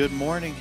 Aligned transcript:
Good 0.00 0.12
morning. 0.12 0.54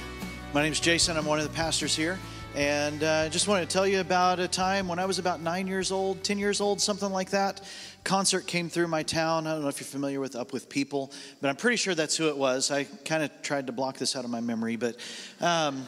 My 0.53 0.63
name 0.63 0.73
is 0.73 0.81
Jason. 0.81 1.15
I'm 1.15 1.23
one 1.23 1.39
of 1.39 1.45
the 1.45 1.55
pastors 1.55 1.95
here. 1.95 2.19
And 2.55 3.01
I 3.05 3.27
uh, 3.27 3.29
just 3.29 3.47
wanted 3.47 3.69
to 3.69 3.73
tell 3.73 3.87
you 3.87 4.01
about 4.01 4.37
a 4.41 4.49
time 4.49 4.89
when 4.89 4.99
I 4.99 5.05
was 5.05 5.17
about 5.17 5.39
nine 5.39 5.65
years 5.65 5.93
old, 5.93 6.25
10 6.25 6.37
years 6.37 6.59
old, 6.59 6.81
something 6.81 7.09
like 7.09 7.29
that. 7.29 7.61
Concert 8.03 8.47
came 8.47 8.67
through 8.67 8.89
my 8.89 9.01
town. 9.01 9.47
I 9.47 9.53
don't 9.53 9.61
know 9.61 9.69
if 9.69 9.79
you're 9.79 9.87
familiar 9.87 10.19
with 10.19 10.35
Up 10.35 10.51
With 10.51 10.67
People, 10.67 11.13
but 11.39 11.47
I'm 11.47 11.55
pretty 11.55 11.77
sure 11.77 11.95
that's 11.95 12.17
who 12.17 12.27
it 12.27 12.37
was. 12.37 12.69
I 12.69 12.83
kind 12.83 13.23
of 13.23 13.31
tried 13.41 13.67
to 13.67 13.71
block 13.71 13.97
this 13.97 14.13
out 14.17 14.25
of 14.25 14.29
my 14.29 14.41
memory, 14.41 14.75
but 14.75 14.97
um, 15.39 15.87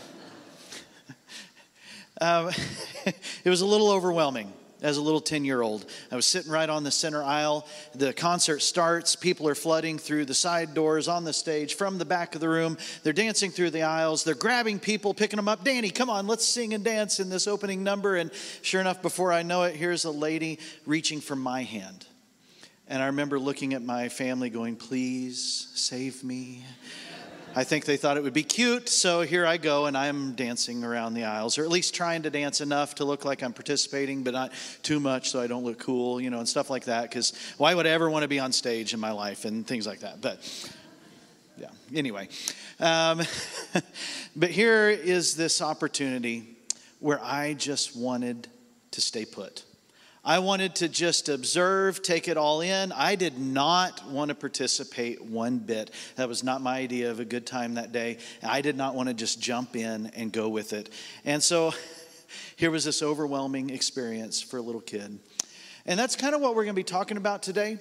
um, 2.22 2.52
it 3.44 3.50
was 3.50 3.60
a 3.60 3.66
little 3.66 3.92
overwhelming 3.92 4.54
as 4.82 4.98
a 4.98 5.02
little 5.02 5.22
10 5.22 5.46
year 5.46 5.62
old. 5.62 5.86
I 6.12 6.16
was 6.16 6.26
sitting 6.26 6.52
right 6.52 6.70
on 6.70 6.84
the 6.84 6.92
center 6.92 7.24
aisle. 7.24 7.68
The 7.94 8.14
concert 8.14 8.62
starts. 8.62 9.16
People 9.16 9.48
are 9.48 9.56
flooding 9.56 9.98
through 9.98 10.26
the 10.26 10.34
side 10.34 10.74
doors 10.74 11.08
on 11.08 11.24
the 11.24 11.34
stage 11.34 11.76
from 11.76 11.98
the 11.98 12.06
back 12.06 12.36
of 12.36 12.42
the 12.42 12.50
room. 12.50 12.78
They're 13.04 13.14
dancing 13.14 13.52
through 13.52 13.72
the 13.72 13.84
aisles. 13.84 14.24
They're 14.24 14.36
grabbing 14.36 14.80
people, 14.80 15.14
picking 15.14 15.38
them 15.38 15.48
up. 15.48 15.64
Danny, 15.64 15.90
come 15.90 16.10
on, 16.10 16.28
let's 16.28 16.46
sing 16.46 16.74
and 16.74 16.84
dance 16.84 17.20
in 17.20 17.30
this 17.30 17.48
opening 17.48 17.84
number. 17.84 18.16
And 18.16 18.32
sure 18.62 18.82
enough, 18.82 19.02
before 19.02 19.32
I 19.32 19.44
know 19.44 19.64
it, 19.64 19.76
here's 19.76 20.06
a 20.06 20.12
lady 20.12 20.60
reaching 20.86 21.22
for 21.22 21.36
my 21.36 21.64
hand. 21.64 22.06
And 22.88 23.02
I 23.02 23.06
remember 23.06 23.40
looking 23.40 23.74
at 23.74 23.82
my 23.82 24.10
family 24.10 24.50
going, 24.50 24.76
please 24.76 25.70
save 25.76 26.24
me. 26.26 26.66
I 27.54 27.66
think 27.66 27.84
they 27.84 27.98
thought 27.98 28.16
it 28.16 28.24
would 28.24 28.34
be 28.34 28.44
cute, 28.44 28.88
so 28.88 29.22
here 29.22 29.46
I 29.46 29.58
go, 29.58 29.86
and 29.86 29.98
I'm 29.98 30.36
dancing 30.36 30.86
around 30.86 31.16
the 31.16 31.26
aisles, 31.26 31.58
or 31.58 31.64
at 31.64 31.70
least 31.70 31.94
trying 31.94 32.22
to 32.22 32.30
dance 32.30 32.62
enough 32.62 32.96
to 32.96 33.06
look 33.06 33.26
like 33.26 33.44
I'm 33.44 33.52
participating, 33.52 34.24
but 34.24 34.34
not 34.34 34.54
too 34.84 35.02
much 35.02 35.32
so 35.32 35.42
I 35.42 35.48
don't 35.48 35.66
look 35.66 35.78
cool, 35.78 36.22
you 36.22 36.30
know, 36.30 36.40
and 36.40 36.48
stuff 36.48 36.70
like 36.70 36.86
that. 36.86 37.04
Because 37.04 37.34
why 37.58 37.76
would 37.76 37.86
I 37.86 37.90
ever 37.90 38.10
want 38.10 38.24
to 38.24 38.30
be 38.30 38.40
on 38.40 38.54
stage 38.54 38.94
in 38.94 39.02
my 39.02 39.12
life 39.12 39.44
and 39.44 39.68
things 39.68 39.86
like 39.86 40.00
that? 40.00 40.22
But 40.22 40.72
yeah, 41.58 41.72
anyway. 41.94 42.30
Um, 42.80 43.22
but 44.36 44.50
here 44.50 44.90
is 44.90 45.36
this 45.36 45.62
opportunity 45.62 46.58
where 47.00 47.22
I 47.22 47.54
just 47.54 47.98
wanted 47.98 48.48
to 48.92 49.02
stay 49.02 49.26
put. 49.26 49.66
I 50.24 50.38
wanted 50.38 50.76
to 50.76 50.88
just 50.88 51.30
observe, 51.30 52.04
take 52.04 52.28
it 52.28 52.38
all 52.38 52.62
in. 52.62 52.92
I 52.92 53.16
did 53.16 53.40
not 53.40 54.08
want 54.08 54.30
to 54.30 54.36
participate 54.36 55.20
one 55.20 55.58
bit. 55.58 55.90
That 56.16 56.28
was 56.28 56.44
not 56.44 56.62
my 56.62 56.78
idea 56.78 57.10
of 57.10 57.20
a 57.20 57.26
good 57.26 57.48
time 57.48 57.74
that 57.74 57.92
day. 57.92 58.20
I 58.44 58.62
did 58.62 58.78
not 58.78 58.94
want 58.94 59.10
to 59.10 59.16
just 59.16 59.42
jump 59.42 59.76
in 59.76 60.12
and 60.16 60.32
go 60.32 60.48
with 60.48 60.74
it. 60.74 60.92
And 61.26 61.42
so 61.42 61.74
here 62.56 62.70
was 62.70 62.86
this 62.86 63.02
overwhelming 63.02 63.72
experience 63.72 64.42
for 64.42 64.58
a 64.58 64.62
little 64.62 64.82
kid. 64.82 65.18
And 65.88 66.00
that's 66.00 66.16
kind 66.16 66.36
of 66.36 66.42
what 66.42 66.52
we're 66.56 66.66
going 66.66 66.76
to 66.76 66.80
be 66.80 66.84
talking 66.84 67.18
about 67.18 67.42
today 67.42 67.80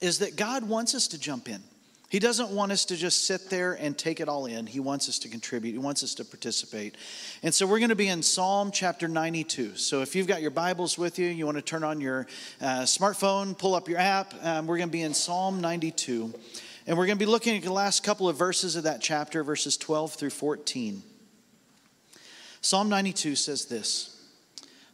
is 0.00 0.20
that 0.20 0.36
God 0.36 0.62
wants 0.62 0.94
us 0.94 1.08
to 1.08 1.18
jump 1.18 1.48
in. 1.48 1.60
He 2.08 2.18
doesn't 2.18 2.48
want 2.48 2.72
us 2.72 2.86
to 2.86 2.96
just 2.96 3.26
sit 3.26 3.50
there 3.50 3.74
and 3.74 3.96
take 3.96 4.18
it 4.18 4.30
all 4.30 4.46
in. 4.46 4.66
He 4.66 4.80
wants 4.80 5.10
us 5.10 5.18
to 5.20 5.28
contribute. 5.28 5.72
He 5.72 5.78
wants 5.78 6.02
us 6.02 6.14
to 6.14 6.24
participate. 6.24 6.96
And 7.42 7.52
so 7.52 7.66
we're 7.66 7.80
going 7.80 7.90
to 7.90 7.96
be 7.96 8.08
in 8.08 8.22
Psalm 8.22 8.70
chapter 8.70 9.08
92. 9.08 9.76
So 9.76 10.00
if 10.00 10.16
you've 10.16 10.26
got 10.26 10.40
your 10.40 10.50
Bibles 10.50 10.96
with 10.96 11.18
you, 11.18 11.26
you 11.26 11.44
want 11.44 11.58
to 11.58 11.62
turn 11.62 11.84
on 11.84 12.00
your 12.00 12.26
uh, 12.62 12.82
smartphone, 12.82 13.56
pull 13.56 13.74
up 13.74 13.90
your 13.90 13.98
app, 13.98 14.32
um, 14.42 14.66
we're 14.66 14.78
going 14.78 14.88
to 14.88 14.92
be 14.92 15.02
in 15.02 15.12
Psalm 15.12 15.60
92. 15.60 16.32
And 16.86 16.96
we're 16.96 17.04
going 17.04 17.18
to 17.18 17.22
be 17.22 17.30
looking 17.30 17.58
at 17.58 17.62
the 17.62 17.72
last 17.72 18.02
couple 18.02 18.26
of 18.26 18.38
verses 18.38 18.74
of 18.74 18.84
that 18.84 19.02
chapter, 19.02 19.44
verses 19.44 19.76
12 19.76 20.14
through 20.14 20.30
14. 20.30 21.02
Psalm 22.62 22.88
92 22.88 23.36
says 23.36 23.66
this 23.66 24.14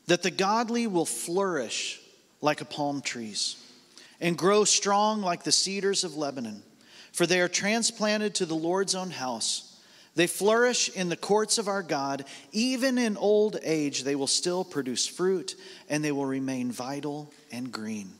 that 0.06 0.22
the 0.22 0.31
godly 0.31 0.86
will 0.88 1.06
flourish 1.06 2.00
like 2.41 2.60
a 2.60 2.64
palm 2.64 3.00
trees 3.00 3.56
and 4.20 4.36
grow 4.36 4.64
strong 4.64 5.22
like 5.22 5.44
the 5.44 5.52
cedars 5.52 6.02
of 6.02 6.16
Lebanon 6.16 6.62
for 7.14 7.26
they 7.26 7.41
are 7.41 7.48
transplanted 7.48 8.34
to 8.34 8.44
the 8.44 8.56
Lord's 8.56 8.97
own 8.97 9.12
house. 9.12 9.78
They 10.16 10.26
flourish 10.26 10.88
in 10.88 11.08
the 11.08 11.16
courts 11.16 11.58
of 11.58 11.69
our 11.69 11.82
God. 11.82 12.25
Even 12.50 12.98
in 12.98 13.16
old 13.16 13.56
age, 13.62 14.02
they 14.02 14.16
will 14.16 14.26
still 14.26 14.64
produce 14.64 15.06
fruit 15.06 15.54
and 15.88 16.04
they 16.04 16.10
will 16.10 16.26
remain 16.26 16.72
vital 16.72 17.32
and 17.52 17.70
green. 17.70 18.10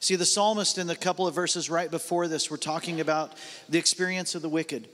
See, 0.00 0.16
the 0.16 0.26
psalmist 0.26 0.76
in 0.76 0.86
the 0.86 0.94
couple 0.94 1.26
of 1.26 1.34
verses 1.34 1.70
right 1.70 1.90
before 1.90 2.28
this, 2.28 2.50
we're 2.50 2.58
talking 2.58 3.00
about 3.00 3.32
the 3.70 3.78
experience 3.78 4.34
of 4.34 4.42
the 4.42 4.50
wicked. 4.50 4.86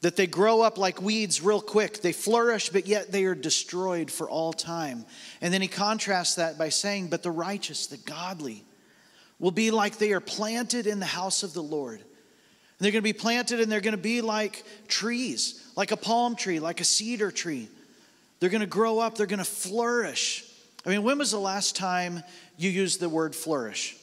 That 0.00 0.16
they 0.16 0.26
grow 0.26 0.62
up 0.62 0.78
like 0.78 1.02
weeds 1.02 1.42
real 1.42 1.60
quick. 1.60 2.00
They 2.00 2.12
flourish, 2.12 2.70
but 2.70 2.86
yet 2.86 3.12
they 3.12 3.24
are 3.24 3.34
destroyed 3.34 4.10
for 4.10 4.30
all 4.30 4.54
time. 4.54 5.04
And 5.42 5.52
then 5.52 5.60
he 5.60 5.68
contrasts 5.68 6.36
that 6.36 6.56
by 6.56 6.70
saying, 6.70 7.08
But 7.08 7.22
the 7.22 7.30
righteous, 7.30 7.86
the 7.86 7.98
godly, 7.98 8.64
will 9.38 9.50
be 9.50 9.70
like 9.70 9.98
they 9.98 10.12
are 10.12 10.20
planted 10.20 10.86
in 10.86 11.00
the 11.00 11.06
house 11.06 11.42
of 11.42 11.52
the 11.52 11.62
Lord. 11.62 12.02
And 12.78 12.84
they're 12.84 12.92
going 12.92 13.02
to 13.02 13.12
be 13.12 13.12
planted 13.12 13.60
and 13.60 13.70
they're 13.70 13.80
going 13.80 13.96
to 13.96 13.98
be 13.98 14.20
like 14.20 14.64
trees, 14.86 15.68
like 15.76 15.90
a 15.90 15.96
palm 15.96 16.36
tree, 16.36 16.60
like 16.60 16.80
a 16.80 16.84
cedar 16.84 17.30
tree. 17.30 17.68
They're 18.40 18.50
going 18.50 18.60
to 18.60 18.66
grow 18.66 19.00
up, 19.00 19.16
they're 19.16 19.26
going 19.26 19.38
to 19.38 19.44
flourish. 19.44 20.44
I 20.86 20.90
mean, 20.90 21.02
when 21.02 21.18
was 21.18 21.32
the 21.32 21.40
last 21.40 21.74
time 21.74 22.22
you 22.56 22.70
used 22.70 23.00
the 23.00 23.08
word 23.08 23.34
flourish? 23.34 23.96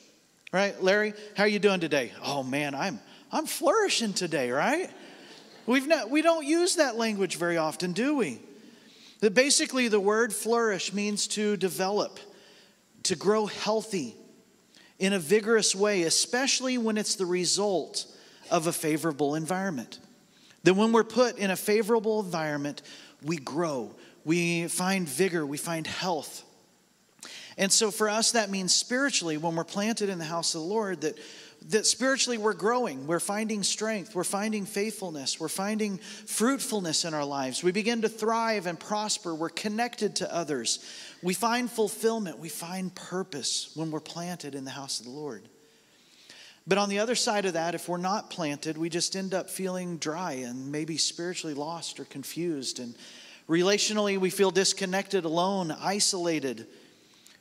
Right? 0.51 0.81
Larry, 0.81 1.13
how 1.35 1.43
are 1.43 1.47
you 1.47 1.59
doing 1.59 1.79
today? 1.79 2.11
Oh 2.23 2.43
man, 2.43 2.75
I'm 2.75 2.99
I'm 3.31 3.47
flourishing 3.47 4.13
today, 4.13 4.51
right? 4.51 4.89
We've 5.65 5.87
not, 5.87 6.09
we 6.09 6.21
don't 6.21 6.45
use 6.45 6.75
that 6.75 6.95
language 6.95 7.37
very 7.37 7.57
often, 7.57 7.91
do 7.91 8.15
we? 8.15 8.39
That 9.19 9.33
basically 9.33 9.87
the 9.87 9.99
word 9.99 10.31
flourish 10.33 10.93
means 10.93 11.27
to 11.27 11.57
develop, 11.57 12.19
to 13.03 13.15
grow 13.15 13.47
healthy 13.47 14.15
in 14.99 15.13
a 15.13 15.19
vigorous 15.19 15.75
way, 15.75 16.03
especially 16.03 16.77
when 16.77 16.97
it's 16.97 17.15
the 17.15 17.25
result 17.25 18.05
of 18.51 18.67
a 18.67 18.73
favorable 18.73 19.35
environment. 19.35 19.99
That 20.63 20.73
when 20.73 20.91
we're 20.91 21.03
put 21.03 21.37
in 21.37 21.51
a 21.51 21.55
favorable 21.55 22.21
environment, 22.21 22.81
we 23.21 23.37
grow, 23.37 23.95
we 24.23 24.67
find 24.67 25.07
vigor, 25.07 25.45
we 25.45 25.57
find 25.57 25.85
health. 25.85 26.43
And 27.57 27.71
so 27.71 27.91
for 27.91 28.09
us, 28.09 28.31
that 28.31 28.49
means 28.49 28.73
spiritually, 28.73 29.37
when 29.37 29.55
we're 29.55 29.63
planted 29.63 30.09
in 30.09 30.17
the 30.17 30.25
house 30.25 30.55
of 30.55 30.61
the 30.61 30.67
Lord, 30.67 31.01
that, 31.01 31.17
that 31.69 31.85
spiritually 31.85 32.37
we're 32.37 32.53
growing, 32.53 33.07
we're 33.07 33.19
finding 33.19 33.63
strength, 33.63 34.13
we're 34.13 34.23
finding 34.23 34.65
faithfulness, 34.65 35.39
we're 35.39 35.47
finding 35.47 35.97
fruitfulness 35.97 37.05
in 37.05 37.13
our 37.13 37.23
lives. 37.23 37.63
We 37.63 37.71
begin 37.71 38.01
to 38.01 38.09
thrive 38.09 38.67
and 38.67 38.79
prosper, 38.79 39.33
we're 39.33 39.49
connected 39.49 40.17
to 40.17 40.33
others. 40.33 40.85
We 41.23 41.33
find 41.33 41.71
fulfillment, 41.71 42.39
we 42.39 42.49
find 42.49 42.93
purpose 42.93 43.71
when 43.73 43.89
we're 43.89 44.01
planted 44.01 44.53
in 44.53 44.65
the 44.65 44.71
house 44.71 44.99
of 44.99 45.05
the 45.05 45.11
Lord. 45.11 45.47
But 46.67 46.79
on 46.79 46.89
the 46.89 46.99
other 46.99 47.15
side 47.15 47.45
of 47.45 47.53
that, 47.53 47.75
if 47.75 47.87
we're 47.87 47.97
not 47.97 48.31
planted, 48.31 48.77
we 48.77 48.89
just 48.89 49.15
end 49.15 49.33
up 49.33 49.49
feeling 49.49 49.97
dry 49.97 50.33
and 50.33 50.71
maybe 50.71 50.97
spiritually 50.97 51.53
lost 51.53 51.99
or 51.99 52.05
confused. 52.05 52.79
And 52.79 52.95
relationally, 53.47 54.17
we 54.17 54.31
feel 54.31 54.49
disconnected, 54.49 55.25
alone, 55.25 55.71
isolated. 55.71 56.65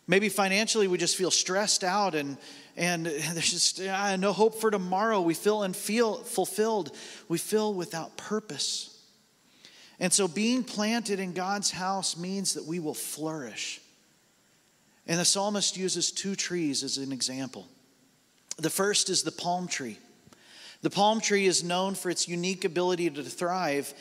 Maybe 0.07 0.29
financially, 0.29 0.89
we 0.89 0.99
just 0.99 1.17
feel 1.17 1.31
stressed 1.31 1.83
out 1.83 2.15
and, 2.15 2.37
and 2.77 3.07
there's 3.33 3.51
just 3.51 3.81
uh, 3.81 4.17
no 4.17 4.35
hope 4.35 4.61
for 4.61 4.71
tomorrow. 4.71 5.23
We 5.23 5.35
feel 5.35 5.63
and 5.63 5.75
feel 5.75 6.17
fulfilled. 6.17 6.95
We 7.29 7.39
feel 7.39 7.73
without 7.73 8.19
purpose. 8.19 8.91
And 10.01 10.13
so, 10.13 10.27
being 10.29 10.65
planted 10.65 11.21
in 11.21 11.33
God's 11.33 11.71
house 11.71 12.17
means 12.17 12.55
that 12.55 12.65
we 12.65 12.81
will 12.81 12.95
flourish. 12.95 13.81
And 15.07 15.21
the 15.21 15.25
psalmist 15.25 15.77
uses 15.77 16.11
two 16.11 16.35
trees 16.35 16.83
as 16.83 16.99
an 16.99 17.13
example. 17.13 17.69
The 18.57 18.71
first 18.71 19.11
is 19.11 19.23
the 19.23 19.33
palm 19.33 19.69
tree. 19.69 19.99
The 20.83 20.91
palm 20.91 21.21
tree 21.21 21.47
is 21.47 21.65
known 21.65 21.95
for 21.95 22.11
its 22.11 22.29
unique 22.29 22.65
ability 22.65 23.11
to 23.11 23.23
thrive 23.23 23.95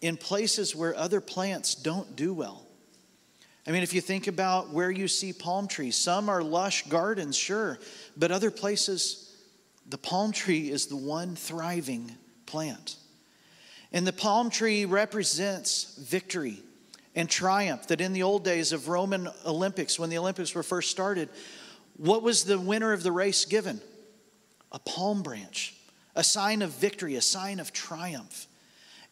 in 0.00 0.16
places 0.16 0.74
where 0.74 0.96
other 0.96 1.20
plants 1.20 1.74
don't 1.74 2.14
do 2.14 2.32
well. 2.32 2.64
I 3.66 3.70
mean, 3.70 3.82
if 3.82 3.92
you 3.92 4.00
think 4.00 4.28
about 4.28 4.70
where 4.70 4.90
you 4.90 5.08
see 5.08 5.32
palm 5.32 5.68
trees, 5.68 5.96
some 5.96 6.28
are 6.28 6.42
lush 6.42 6.86
gardens, 6.86 7.36
sure, 7.36 7.78
but 8.16 8.30
other 8.30 8.50
places, 8.50 9.36
the 9.86 9.98
palm 9.98 10.32
tree 10.32 10.70
is 10.70 10.86
the 10.86 10.96
one 10.96 11.36
thriving 11.36 12.12
plant. 12.46 12.96
And 13.92 14.06
the 14.06 14.12
palm 14.12 14.48
tree 14.48 14.84
represents 14.84 15.96
victory 15.96 16.62
and 17.14 17.28
triumph 17.28 17.88
that 17.88 18.00
in 18.00 18.12
the 18.12 18.22
old 18.22 18.44
days 18.44 18.72
of 18.72 18.88
Roman 18.88 19.28
Olympics, 19.44 19.98
when 19.98 20.08
the 20.08 20.18
Olympics 20.18 20.54
were 20.54 20.62
first 20.62 20.90
started, 20.90 21.28
What 21.96 22.22
was 22.22 22.44
the 22.44 22.58
winner 22.60 22.92
of 22.92 23.02
the 23.02 23.12
race 23.12 23.44
given? 23.44 23.80
A 24.72 24.78
palm 24.78 25.22
branch, 25.22 25.74
a 26.14 26.24
sign 26.24 26.62
of 26.62 26.70
victory, 26.70 27.16
a 27.16 27.22
sign 27.22 27.60
of 27.60 27.72
triumph. 27.72 28.46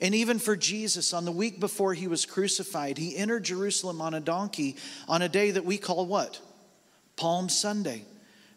And 0.00 0.14
even 0.14 0.38
for 0.38 0.56
Jesus, 0.56 1.14
on 1.14 1.24
the 1.24 1.32
week 1.32 1.58
before 1.58 1.94
he 1.94 2.08
was 2.08 2.26
crucified, 2.26 2.98
he 2.98 3.16
entered 3.16 3.44
Jerusalem 3.44 4.00
on 4.00 4.12
a 4.12 4.20
donkey 4.20 4.76
on 5.08 5.22
a 5.22 5.28
day 5.28 5.52
that 5.52 5.64
we 5.64 5.78
call 5.78 6.04
what? 6.06 6.40
Palm 7.16 7.48
Sunday, 7.48 8.04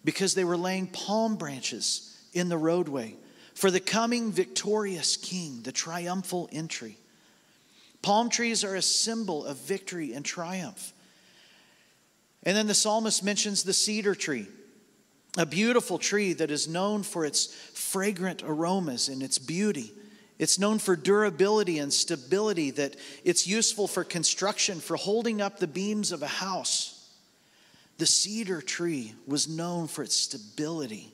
because 0.04 0.34
they 0.34 0.44
were 0.44 0.58
laying 0.58 0.88
palm 0.88 1.38
branches 1.38 2.18
in 2.34 2.50
the 2.50 2.58
roadway 2.58 3.16
for 3.54 3.72
the 3.72 3.80
coming 3.80 4.32
victorious 4.32 5.16
king, 5.16 5.62
the 5.64 5.72
triumphal 5.72 6.50
entry. 6.52 6.98
Palm 8.02 8.30
trees 8.30 8.64
are 8.64 8.76
a 8.76 8.82
symbol 8.82 9.46
of 9.46 9.58
victory 9.58 10.14
and 10.14 10.24
triumph. 10.24 10.94
And 12.44 12.56
then 12.56 12.68
the 12.68 12.74
psalmist 12.74 13.24
mentions 13.24 13.64
the 13.64 13.74
cedar 13.74 14.16
tree, 14.16 14.48
a 15.38 15.46
beautiful 15.46 15.98
tree 15.98 16.34
that 16.34 16.52
is 16.52 16.68
known 16.68 17.04
for 17.04 17.26
its 17.26 17.48
fragrant 17.74 18.44
aromas 18.44 19.08
and 19.08 19.22
its 19.22 19.38
beauty. 19.38 19.94
It's 20.40 20.58
known 20.58 20.80
for 20.80 20.96
durability 20.96 21.80
and 21.80 21.94
stability, 21.94 22.72
that 22.72 22.96
it's 23.24 23.46
useful 23.46 23.88
for 23.88 24.04
construction, 24.04 24.80
for 24.80 24.96
holding 24.96 25.42
up 25.42 25.60
the 25.60 25.68
beams 25.68 26.12
of 26.12 26.24
a 26.24 26.28
house. 26.28 26.96
The 27.98 28.06
cedar 28.06 28.62
tree 28.62 29.14
was 29.28 29.48
known 29.50 29.88
for 29.88 30.04
its 30.04 30.16
stability. 30.16 31.14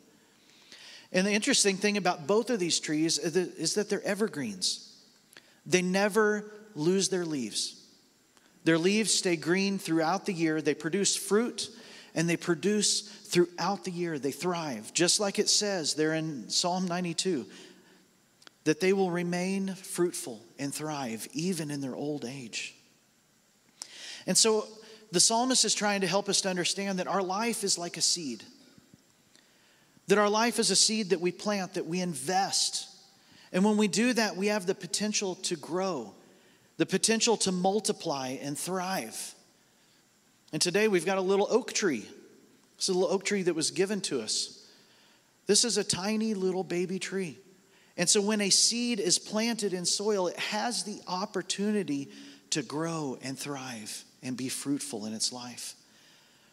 And 1.11 1.25
the 1.25 1.31
interesting 1.31 1.77
thing 1.77 1.97
about 1.97 2.27
both 2.27 2.49
of 2.49 2.59
these 2.59 2.79
trees 2.79 3.17
is 3.17 3.73
that 3.73 3.89
they're 3.89 4.03
evergreens. 4.03 4.95
They 5.65 5.81
never 5.81 6.51
lose 6.75 7.09
their 7.09 7.25
leaves. 7.25 7.81
Their 8.63 8.77
leaves 8.77 9.13
stay 9.13 9.35
green 9.35 9.79
throughout 9.79 10.25
the 10.25 10.33
year. 10.33 10.61
They 10.61 10.75
produce 10.75 11.15
fruit 11.15 11.69
and 12.15 12.27
they 12.27 12.37
produce 12.37 13.01
throughout 13.01 13.83
the 13.83 13.91
year. 13.91 14.17
They 14.17 14.31
thrive, 14.31 14.93
just 14.93 15.19
like 15.19 15.37
it 15.37 15.49
says 15.49 15.93
there 15.93 16.13
in 16.13 16.49
Psalm 16.49 16.87
92 16.87 17.45
that 18.63 18.79
they 18.79 18.93
will 18.93 19.11
remain 19.11 19.75
fruitful 19.75 20.41
and 20.57 20.73
thrive 20.73 21.27
even 21.33 21.69
in 21.69 21.81
their 21.81 21.95
old 21.95 22.25
age. 22.25 22.73
And 24.25 24.35
so 24.35 24.67
the 25.11 25.19
psalmist 25.19 25.65
is 25.65 25.75
trying 25.75 26.01
to 26.01 26.07
help 26.07 26.27
us 26.29 26.41
to 26.41 26.49
understand 26.49 26.97
that 26.97 27.07
our 27.07 27.21
life 27.21 27.63
is 27.63 27.77
like 27.77 27.97
a 27.97 28.01
seed. 28.01 28.43
That 30.07 30.17
our 30.17 30.29
life 30.29 30.57
is 30.57 30.71
a 30.71 30.75
seed 30.75 31.11
that 31.11 31.21
we 31.21 31.31
plant, 31.31 31.75
that 31.75 31.85
we 31.85 32.01
invest. 32.01 32.87
And 33.51 33.63
when 33.63 33.77
we 33.77 33.87
do 33.87 34.13
that, 34.13 34.35
we 34.35 34.47
have 34.47 34.65
the 34.65 34.73
potential 34.73 35.35
to 35.35 35.55
grow 35.55 36.15
the 36.77 36.85
potential 36.85 37.37
to 37.37 37.51
multiply 37.51 38.29
and 38.41 38.57
thrive. 38.57 39.34
And 40.55 40.61
today 40.61 40.87
we've 40.87 41.05
got 41.05 41.17
a 41.17 41.21
little 41.21 41.47
oak 41.49 41.73
tree. 41.73 42.05
It's 42.77 42.87
a 42.87 42.93
little 42.93 43.11
oak 43.11 43.25
tree 43.25 43.41
that 43.41 43.55
was 43.55 43.71
given 43.71 43.99
to 44.03 44.21
us. 44.21 44.65
This 45.47 45.65
is 45.65 45.77
a 45.77 45.83
tiny 45.83 46.33
little 46.33 46.63
baby 46.63 46.97
tree. 46.97 47.37
And 47.97 48.09
so 48.09 48.21
when 48.21 48.39
a 48.39 48.49
seed 48.49 49.01
is 49.01 49.19
planted 49.19 49.73
in 49.73 49.83
soil, 49.83 50.27
it 50.27 50.39
has 50.39 50.83
the 50.83 51.01
opportunity 51.09 52.09
to 52.51 52.61
grow 52.61 53.17
and 53.21 53.37
thrive 53.37 54.05
and 54.23 54.37
be 54.37 54.47
fruitful 54.47 55.05
in 55.05 55.13
its 55.13 55.33
life. 55.33 55.73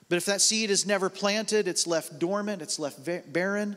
But 0.09 0.17
if 0.17 0.25
that 0.25 0.41
seed 0.41 0.71
is 0.71 0.85
never 0.85 1.09
planted, 1.09 1.69
it's 1.69 1.87
left 1.87 2.19
dormant, 2.19 2.61
it's 2.61 2.81
left 2.81 3.09
barren, 3.33 3.77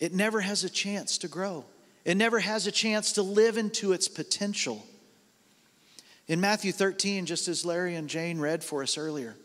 it 0.00 0.12
never 0.12 0.40
has 0.40 0.64
a 0.64 0.70
chance 0.70 1.18
to 1.18 1.28
grow. 1.28 1.64
It 2.04 2.16
never 2.16 2.40
has 2.40 2.66
a 2.66 2.72
chance 2.72 3.12
to 3.12 3.22
live 3.22 3.56
into 3.56 3.92
its 3.92 4.08
potential. 4.08 4.84
In 6.26 6.40
Matthew 6.40 6.72
13, 6.72 7.26
just 7.26 7.46
as 7.46 7.64
Larry 7.64 7.94
and 7.94 8.08
Jane 8.08 8.40
read 8.40 8.64
for 8.64 8.82
us 8.82 8.98
earlier, 8.98 9.36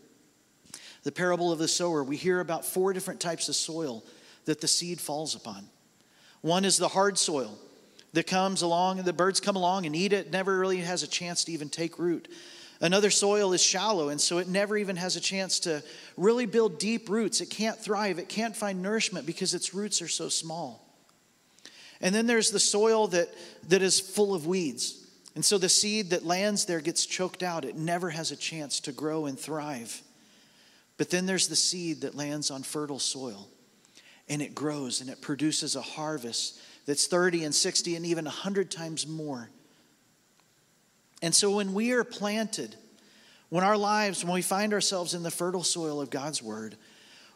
the 1.08 1.12
parable 1.14 1.54
of 1.54 1.58
the 1.58 1.70
sower, 1.70 2.04
we 2.04 2.18
hear 2.18 2.42
about 2.42 2.66
four 2.66 2.92
different 2.92 3.22
types 3.22 3.48
of 3.48 3.56
soil 3.56 4.04
that 4.44 4.60
the 4.60 4.68
seed 4.68 5.00
falls 5.00 5.36
upon. 5.36 5.66
One 6.42 6.66
is 6.66 6.76
the 6.76 6.90
hard 6.90 7.18
soil 7.18 7.58
that 8.12 8.28
comes 8.28 8.62
along, 8.62 9.00
and 9.00 9.08
the 9.08 9.14
birds 9.14 9.40
come 9.40 9.56
along 9.56 9.86
and 9.86 9.96
eat 9.96 10.12
it, 10.12 10.34
never 10.34 10.60
really 10.60 10.80
has 10.80 11.04
a 11.04 11.08
chance 11.08 11.46
to 11.46 11.54
even 11.54 11.70
take 11.70 11.98
root. 11.98 12.28
Another 12.82 13.10
soil 13.10 13.54
is 13.54 13.64
shallow, 13.64 14.10
and 14.10 14.20
so 14.20 14.40
it 14.40 14.50
never 14.50 14.76
even 14.76 14.98
has 14.98 15.16
a 15.16 15.22
chance 15.22 15.60
to 15.62 15.82
really 16.18 16.46
build 16.46 16.78
deep 16.78 17.08
roots. 17.10 17.40
It 17.40 17.50
can't 17.50 17.80
thrive, 17.80 18.20
it 18.20 18.28
can't 18.28 18.54
find 18.54 18.82
nourishment 18.82 19.26
because 19.26 19.54
its 19.54 19.74
roots 19.74 20.02
are 20.02 20.10
so 20.10 20.28
small. 20.28 20.94
And 22.02 22.14
then 22.14 22.28
there's 22.28 22.52
the 22.52 22.60
soil 22.60 23.08
that, 23.08 23.30
that 23.70 23.82
is 23.82 23.98
full 23.98 24.36
of 24.36 24.46
weeds. 24.46 25.08
And 25.36 25.46
so 25.46 25.58
the 25.58 25.70
seed 25.70 26.10
that 26.10 26.26
lands 26.26 26.66
there 26.66 26.82
gets 26.82 27.06
choked 27.06 27.44
out. 27.44 27.64
It 27.64 27.78
never 27.78 28.10
has 28.10 28.32
a 28.32 28.36
chance 28.36 28.82
to 28.82 28.92
grow 28.92 29.26
and 29.26 29.40
thrive. 29.40 30.04
But 30.98 31.10
then 31.10 31.26
there's 31.26 31.48
the 31.48 31.56
seed 31.56 32.02
that 32.02 32.16
lands 32.16 32.52
on 32.52 32.64
fertile 32.64 33.00
soil 33.00 33.48
and 34.30 34.42
it 34.42 34.56
grows 34.56 35.02
and 35.02 35.10
it 35.10 35.22
produces 35.22 35.76
a 35.76 35.82
harvest 35.82 36.60
that's 36.86 37.08
30 37.08 37.46
and 37.46 37.56
60 37.56 37.96
and 37.96 38.06
even 38.06 38.26
100 38.26 38.72
times 38.72 39.08
more. 39.08 39.50
And 41.22 41.34
so 41.34 41.52
when 41.56 41.74
we 41.74 41.92
are 41.92 42.04
planted, 42.04 42.76
when 43.50 43.64
our 43.64 43.78
lives, 43.78 44.24
when 44.24 44.34
we 44.34 44.42
find 44.42 44.74
ourselves 44.74 45.14
in 45.14 45.24
the 45.24 45.32
fertile 45.32 45.64
soil 45.64 46.02
of 46.02 46.10
God's 46.10 46.42
word, 46.42 46.76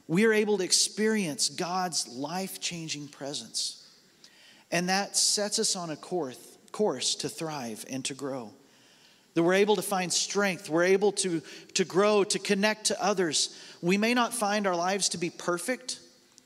we 0.07 0.25
are 0.25 0.33
able 0.33 0.57
to 0.57 0.63
experience 0.63 1.49
God's 1.49 2.07
life 2.07 2.59
changing 2.59 3.07
presence. 3.07 3.87
And 4.71 4.89
that 4.89 5.15
sets 5.15 5.59
us 5.59 5.75
on 5.75 5.89
a 5.89 5.95
course 5.95 6.37
course 6.71 7.15
to 7.15 7.29
thrive 7.29 7.85
and 7.89 8.03
to 8.05 8.13
grow. 8.13 8.51
That 9.33 9.43
we're 9.43 9.53
able 9.53 9.77
to 9.77 9.81
find 9.81 10.11
strength, 10.11 10.69
we're 10.69 10.83
able 10.83 11.13
to, 11.13 11.41
to 11.75 11.85
grow, 11.85 12.23
to 12.25 12.39
connect 12.39 12.87
to 12.87 13.01
others. 13.01 13.57
We 13.81 13.97
may 13.97 14.13
not 14.13 14.33
find 14.33 14.67
our 14.67 14.75
lives 14.75 15.09
to 15.09 15.17
be 15.17 15.29
perfect, 15.29 15.99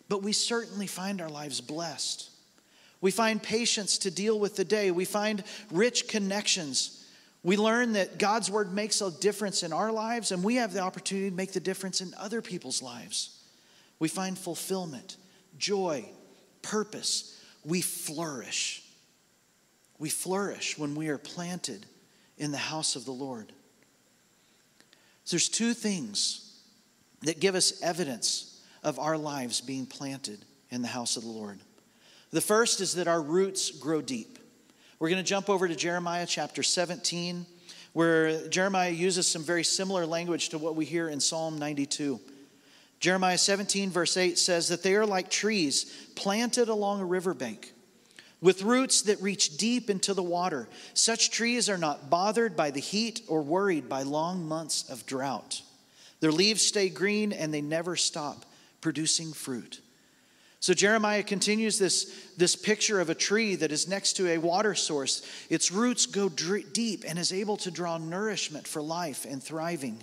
but 0.07 0.21
we 0.21 0.33
certainly 0.33 0.87
find 0.87 1.19
our 1.19 1.29
lives 1.29 1.61
blessed. 1.61 2.29
We 3.01 3.11
find 3.11 3.41
patience 3.41 3.97
to 3.99 4.11
deal 4.11 4.39
with 4.39 4.55
the 4.55 4.65
day, 4.65 4.91
we 4.91 5.05
find 5.05 5.43
rich 5.71 6.07
connections. 6.07 7.01
We 7.43 7.57
learn 7.57 7.93
that 7.93 8.17
God's 8.17 8.49
word 8.49 8.73
makes 8.73 9.01
a 9.01 9.11
difference 9.11 9.61
in 9.61 9.71
our 9.71 9.91
lives, 9.91 10.31
and 10.31 10.43
we 10.43 10.55
have 10.55 10.73
the 10.73 10.79
opportunity 10.79 11.29
to 11.29 11.35
make 11.35 11.53
the 11.53 11.59
difference 11.59 12.01
in 12.01 12.11
other 12.17 12.41
people's 12.41 12.81
lives. 12.81 13.39
We 13.99 14.07
find 14.07 14.35
fulfillment, 14.35 15.17
joy, 15.59 16.05
purpose. 16.63 17.39
We 17.63 17.81
flourish. 17.81 18.83
We 19.99 20.09
flourish 20.09 20.77
when 20.77 20.95
we 20.95 21.09
are 21.09 21.19
planted 21.19 21.85
in 22.37 22.51
the 22.51 22.57
house 22.57 22.95
of 22.95 23.05
the 23.05 23.11
Lord. 23.11 23.51
So 25.23 25.35
there's 25.35 25.49
two 25.49 25.73
things 25.73 26.59
that 27.21 27.39
give 27.39 27.55
us 27.55 27.81
evidence 27.81 28.61
of 28.83 28.99
our 28.99 29.17
lives 29.17 29.61
being 29.61 29.85
planted 29.85 30.45
in 30.69 30.81
the 30.81 30.87
house 30.87 31.17
of 31.17 31.23
the 31.23 31.29
Lord. 31.29 31.59
The 32.31 32.41
first 32.41 32.81
is 32.81 32.95
that 32.95 33.07
our 33.07 33.21
roots 33.21 33.71
grow 33.71 34.01
deep. 34.01 34.37
We're 34.99 35.09
going 35.09 35.23
to 35.23 35.27
jump 35.27 35.49
over 35.49 35.67
to 35.67 35.75
Jeremiah 35.75 36.25
chapter 36.27 36.63
17, 36.63 37.45
where 37.93 38.47
Jeremiah 38.49 38.91
uses 38.91 39.27
some 39.27 39.43
very 39.43 39.63
similar 39.63 40.05
language 40.05 40.49
to 40.49 40.57
what 40.57 40.75
we 40.75 40.85
hear 40.85 41.09
in 41.09 41.19
Psalm 41.19 41.57
92. 41.57 42.19
Jeremiah 42.99 43.37
17, 43.37 43.89
verse 43.89 44.17
8 44.17 44.37
says 44.37 44.67
that 44.69 44.83
they 44.83 44.95
are 44.95 45.05
like 45.05 45.29
trees 45.29 45.85
planted 46.15 46.69
along 46.69 47.01
a 47.01 47.05
riverbank 47.05 47.73
with 48.41 48.63
roots 48.63 49.03
that 49.03 49.21
reach 49.21 49.57
deep 49.57 49.89
into 49.89 50.13
the 50.13 50.23
water. 50.23 50.67
Such 50.93 51.31
trees 51.31 51.69
are 51.69 51.77
not 51.77 52.09
bothered 52.09 52.55
by 52.55 52.71
the 52.71 52.79
heat 52.79 53.21
or 53.27 53.41
worried 53.41 53.89
by 53.89 54.03
long 54.03 54.47
months 54.47 54.89
of 54.89 55.05
drought. 55.05 55.61
Their 56.19 56.31
leaves 56.31 56.61
stay 56.61 56.89
green 56.89 57.31
and 57.31 57.53
they 57.53 57.61
never 57.61 57.95
stop 57.95 58.45
producing 58.81 59.33
fruit. 59.33 59.81
So 60.59 60.73
Jeremiah 60.73 61.21
continues 61.21 61.77
this, 61.77 62.29
this 62.37 62.55
picture 62.55 62.99
of 62.99 63.11
a 63.11 63.15
tree 63.15 63.55
that 63.55 63.71
is 63.71 63.87
next 63.87 64.13
to 64.13 64.29
a 64.29 64.39
water 64.39 64.73
source. 64.73 65.21
Its 65.49 65.71
roots 65.71 66.07
go 66.07 66.27
deep 66.27 67.03
and 67.07 67.19
is 67.19 67.31
able 67.31 67.57
to 67.57 67.69
draw 67.69 67.99
nourishment 67.99 68.67
for 68.67 68.81
life 68.81 69.25
and 69.29 69.43
thriving. 69.43 69.99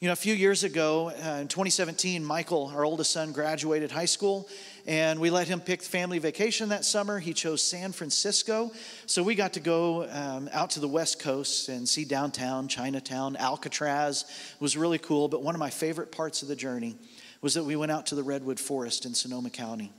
You 0.00 0.08
know, 0.08 0.12
a 0.12 0.16
few 0.16 0.34
years 0.34 0.64
ago, 0.64 1.10
uh, 1.10 1.40
in 1.40 1.48
2017, 1.48 2.24
Michael, 2.24 2.72
our 2.74 2.84
oldest 2.84 3.12
son, 3.12 3.32
graduated 3.32 3.90
high 3.90 4.06
school, 4.06 4.48
and 4.90 5.20
we 5.20 5.30
let 5.30 5.46
him 5.46 5.60
pick 5.60 5.84
family 5.84 6.18
vacation 6.18 6.70
that 6.70 6.84
summer. 6.84 7.20
He 7.20 7.32
chose 7.32 7.62
San 7.62 7.92
Francisco, 7.92 8.72
so 9.06 9.22
we 9.22 9.36
got 9.36 9.52
to 9.52 9.60
go 9.60 10.10
um, 10.10 10.50
out 10.52 10.70
to 10.70 10.80
the 10.80 10.88
West 10.88 11.20
Coast 11.20 11.68
and 11.68 11.88
see 11.88 12.04
downtown, 12.04 12.66
Chinatown, 12.66 13.36
Alcatraz. 13.36 14.24
It 14.54 14.60
was 14.60 14.76
really 14.76 14.98
cool, 14.98 15.28
but 15.28 15.44
one 15.44 15.54
of 15.54 15.60
my 15.60 15.70
favorite 15.70 16.10
parts 16.10 16.42
of 16.42 16.48
the 16.48 16.56
journey 16.56 16.96
was 17.40 17.54
that 17.54 17.62
we 17.62 17.76
went 17.76 17.92
out 17.92 18.06
to 18.06 18.16
the 18.16 18.24
Redwood 18.24 18.58
Forest 18.58 19.06
in 19.06 19.14
Sonoma 19.14 19.50
County. 19.50 19.92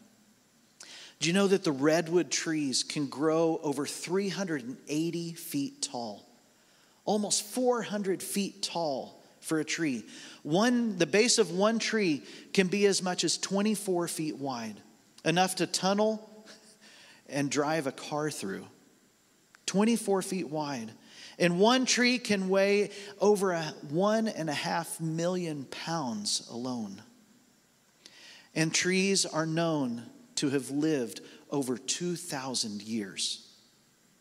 Do 1.21 1.29
you 1.29 1.33
know 1.33 1.47
that 1.47 1.63
the 1.63 1.71
redwood 1.71 2.29
trees 2.29 2.83
can 2.83 3.07
grow 3.07 3.61
over 3.63 3.85
380 3.85 5.33
feet 5.35 5.81
tall? 5.83 6.27
Almost 7.05 7.43
400 7.43 8.21
feet 8.21 8.61
tall 8.61 9.20
for 9.41 9.59
a 9.59 9.65
tree. 9.65 10.05
One, 10.43 10.97
the 10.97 11.05
base 11.05 11.37
of 11.37 11.51
one 11.51 11.79
tree 11.79 12.23
can 12.53 12.67
be 12.67 12.85
as 12.85 13.03
much 13.03 13.23
as 13.23 13.37
24 13.37 14.07
feet 14.07 14.37
wide, 14.37 14.75
enough 15.25 15.57
to 15.57 15.67
tunnel 15.67 16.45
and 17.27 17.49
drive 17.49 17.87
a 17.87 17.91
car 17.91 18.29
through. 18.29 18.65
24 19.65 20.21
feet 20.21 20.49
wide. 20.49 20.91
And 21.39 21.59
one 21.59 21.85
tree 21.85 22.19
can 22.19 22.49
weigh 22.49 22.91
over 23.19 23.51
a 23.51 23.63
one 23.89 24.27
and 24.27 24.49
a 24.49 24.53
half 24.53 24.99
million 24.99 25.65
pounds 25.65 26.47
alone. 26.51 27.01
And 28.53 28.73
trees 28.73 29.25
are 29.25 29.45
known 29.45 30.03
to 30.35 30.49
have 30.49 30.69
lived 30.69 31.21
over 31.49 31.77
2,000 31.77 32.81
years. 32.81 33.47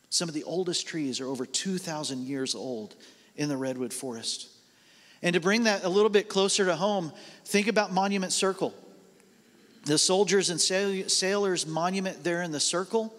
Some 0.08 0.28
of 0.28 0.34
the 0.34 0.44
oldest 0.44 0.86
trees 0.86 1.20
are 1.20 1.26
over 1.26 1.46
2,000 1.46 2.26
years 2.26 2.54
old 2.54 2.94
in 3.36 3.48
the 3.48 3.56
redwood 3.56 3.92
forest. 3.92 4.48
And 5.22 5.34
to 5.34 5.40
bring 5.40 5.64
that 5.64 5.84
a 5.84 5.88
little 5.88 6.10
bit 6.10 6.28
closer 6.28 6.64
to 6.64 6.76
home, 6.76 7.12
think 7.44 7.68
about 7.68 7.92
Monument 7.92 8.32
Circle. 8.32 8.74
The 9.84 9.98
soldiers 9.98 10.50
and 10.50 10.60
sailors 10.60 11.66
monument 11.66 12.22
there 12.22 12.42
in 12.42 12.52
the 12.52 12.60
circle. 12.60 13.14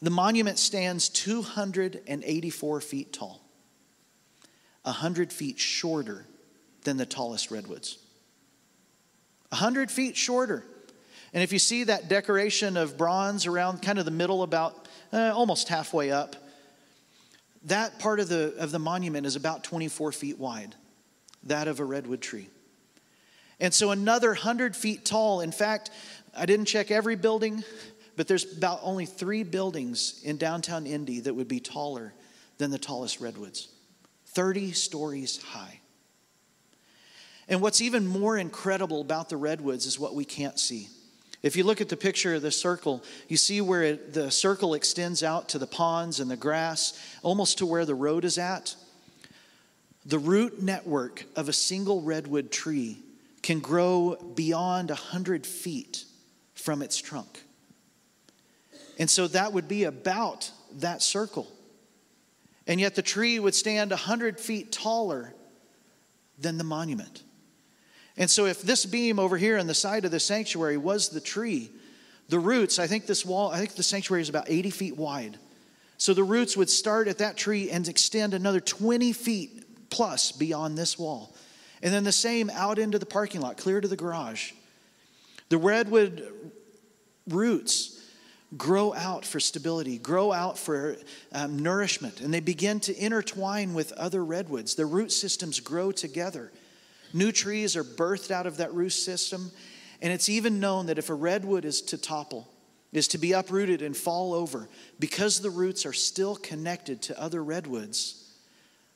The 0.00 0.10
monument 0.10 0.58
stands 0.58 1.08
284 1.08 2.80
feet 2.80 3.12
tall, 3.12 3.40
100 4.82 5.32
feet 5.32 5.58
shorter 5.58 6.24
than 6.84 6.96
the 6.96 7.06
tallest 7.06 7.50
redwoods. 7.50 7.98
100 9.50 9.90
feet 9.90 10.16
shorter. 10.16 10.64
And 11.32 11.42
if 11.42 11.52
you 11.52 11.58
see 11.58 11.84
that 11.84 12.08
decoration 12.08 12.76
of 12.76 12.96
bronze 12.96 13.46
around 13.46 13.82
kind 13.82 13.98
of 13.98 14.04
the 14.04 14.10
middle, 14.10 14.42
about 14.42 14.88
uh, 15.12 15.32
almost 15.34 15.68
halfway 15.68 16.10
up, 16.10 16.36
that 17.64 17.98
part 17.98 18.20
of 18.20 18.28
the, 18.28 18.54
of 18.58 18.70
the 18.70 18.78
monument 18.78 19.26
is 19.26 19.36
about 19.36 19.64
24 19.64 20.12
feet 20.12 20.38
wide, 20.38 20.74
that 21.44 21.68
of 21.68 21.80
a 21.80 21.84
redwood 21.84 22.20
tree. 22.20 22.48
And 23.60 23.74
so 23.74 23.90
another 23.90 24.28
100 24.28 24.76
feet 24.76 25.04
tall. 25.04 25.40
In 25.40 25.50
fact, 25.50 25.90
I 26.36 26.46
didn't 26.46 26.66
check 26.66 26.90
every 26.90 27.16
building, 27.16 27.64
but 28.16 28.28
there's 28.28 28.56
about 28.56 28.80
only 28.82 29.06
three 29.06 29.42
buildings 29.42 30.20
in 30.24 30.36
downtown 30.36 30.86
Indy 30.86 31.20
that 31.20 31.34
would 31.34 31.48
be 31.48 31.60
taller 31.60 32.14
than 32.58 32.70
the 32.70 32.78
tallest 32.78 33.20
redwoods 33.20 33.68
30 34.26 34.72
stories 34.72 35.42
high. 35.42 35.80
And 37.48 37.62
what's 37.62 37.80
even 37.80 38.06
more 38.06 38.36
incredible 38.36 39.00
about 39.00 39.30
the 39.30 39.38
redwoods 39.38 39.86
is 39.86 39.98
what 39.98 40.14
we 40.14 40.24
can't 40.24 40.58
see. 40.58 40.88
If 41.42 41.54
you 41.54 41.64
look 41.64 41.80
at 41.80 41.88
the 41.88 41.96
picture 41.96 42.34
of 42.34 42.42
the 42.42 42.50
circle, 42.50 43.02
you 43.28 43.36
see 43.36 43.60
where 43.60 43.82
it, 43.82 44.12
the 44.12 44.30
circle 44.30 44.74
extends 44.74 45.22
out 45.22 45.48
to 45.50 45.58
the 45.58 45.66
ponds 45.66 46.18
and 46.18 46.30
the 46.30 46.36
grass, 46.36 46.98
almost 47.22 47.58
to 47.58 47.66
where 47.66 47.84
the 47.84 47.94
road 47.94 48.24
is 48.24 48.38
at. 48.38 48.74
The 50.04 50.18
root 50.18 50.62
network 50.62 51.24
of 51.36 51.48
a 51.48 51.52
single 51.52 52.00
redwood 52.00 52.50
tree 52.50 52.98
can 53.42 53.60
grow 53.60 54.16
beyond 54.34 54.90
100 54.90 55.46
feet 55.46 56.04
from 56.54 56.82
its 56.82 56.96
trunk. 56.98 57.44
And 58.98 59.08
so 59.08 59.28
that 59.28 59.52
would 59.52 59.68
be 59.68 59.84
about 59.84 60.50
that 60.78 61.02
circle. 61.02 61.46
And 62.66 62.80
yet 62.80 62.96
the 62.96 63.02
tree 63.02 63.38
would 63.38 63.54
stand 63.54 63.90
100 63.90 64.40
feet 64.40 64.72
taller 64.72 65.32
than 66.38 66.58
the 66.58 66.64
monument. 66.64 67.22
And 68.18 68.28
so, 68.28 68.44
if 68.46 68.60
this 68.60 68.84
beam 68.84 69.18
over 69.18 69.38
here 69.38 69.58
on 69.58 69.66
the 69.66 69.74
side 69.74 70.04
of 70.04 70.10
the 70.10 70.20
sanctuary 70.20 70.76
was 70.76 71.08
the 71.08 71.20
tree, 71.20 71.70
the 72.28 72.38
roots, 72.38 72.78
I 72.78 72.86
think 72.86 73.06
this 73.06 73.24
wall, 73.24 73.50
I 73.50 73.58
think 73.58 73.74
the 73.74 73.82
sanctuary 73.82 74.20
is 74.20 74.28
about 74.28 74.50
80 74.50 74.70
feet 74.70 74.96
wide. 74.96 75.38
So 75.96 76.14
the 76.14 76.24
roots 76.24 76.56
would 76.56 76.70
start 76.70 77.08
at 77.08 77.18
that 77.18 77.36
tree 77.36 77.70
and 77.70 77.86
extend 77.88 78.32
another 78.32 78.60
20 78.60 79.12
feet 79.12 79.90
plus 79.90 80.30
beyond 80.30 80.78
this 80.78 80.98
wall. 80.98 81.34
And 81.82 81.92
then 81.92 82.04
the 82.04 82.12
same 82.12 82.50
out 82.50 82.78
into 82.78 82.98
the 82.98 83.06
parking 83.06 83.40
lot, 83.40 83.56
clear 83.56 83.80
to 83.80 83.88
the 83.88 83.96
garage. 83.96 84.52
The 85.48 85.58
redwood 85.58 86.52
roots 87.28 88.00
grow 88.56 88.94
out 88.94 89.24
for 89.24 89.40
stability, 89.40 89.98
grow 89.98 90.32
out 90.32 90.58
for 90.58 90.96
um, 91.32 91.58
nourishment, 91.58 92.20
and 92.20 92.32
they 92.32 92.40
begin 92.40 92.80
to 92.80 92.96
intertwine 92.96 93.74
with 93.74 93.92
other 93.92 94.24
redwoods. 94.24 94.74
The 94.74 94.86
root 94.86 95.12
systems 95.12 95.60
grow 95.60 95.92
together. 95.92 96.52
New 97.12 97.32
trees 97.32 97.76
are 97.76 97.84
birthed 97.84 98.30
out 98.30 98.46
of 98.46 98.58
that 98.58 98.72
root 98.74 98.90
system. 98.90 99.50
And 100.00 100.12
it's 100.12 100.28
even 100.28 100.60
known 100.60 100.86
that 100.86 100.98
if 100.98 101.10
a 101.10 101.14
redwood 101.14 101.64
is 101.64 101.82
to 101.82 101.98
topple, 101.98 102.48
is 102.92 103.08
to 103.08 103.18
be 103.18 103.32
uprooted 103.32 103.82
and 103.82 103.96
fall 103.96 104.32
over, 104.32 104.68
because 104.98 105.40
the 105.40 105.50
roots 105.50 105.84
are 105.84 105.92
still 105.92 106.36
connected 106.36 107.02
to 107.02 107.20
other 107.20 107.42
redwoods, 107.42 108.32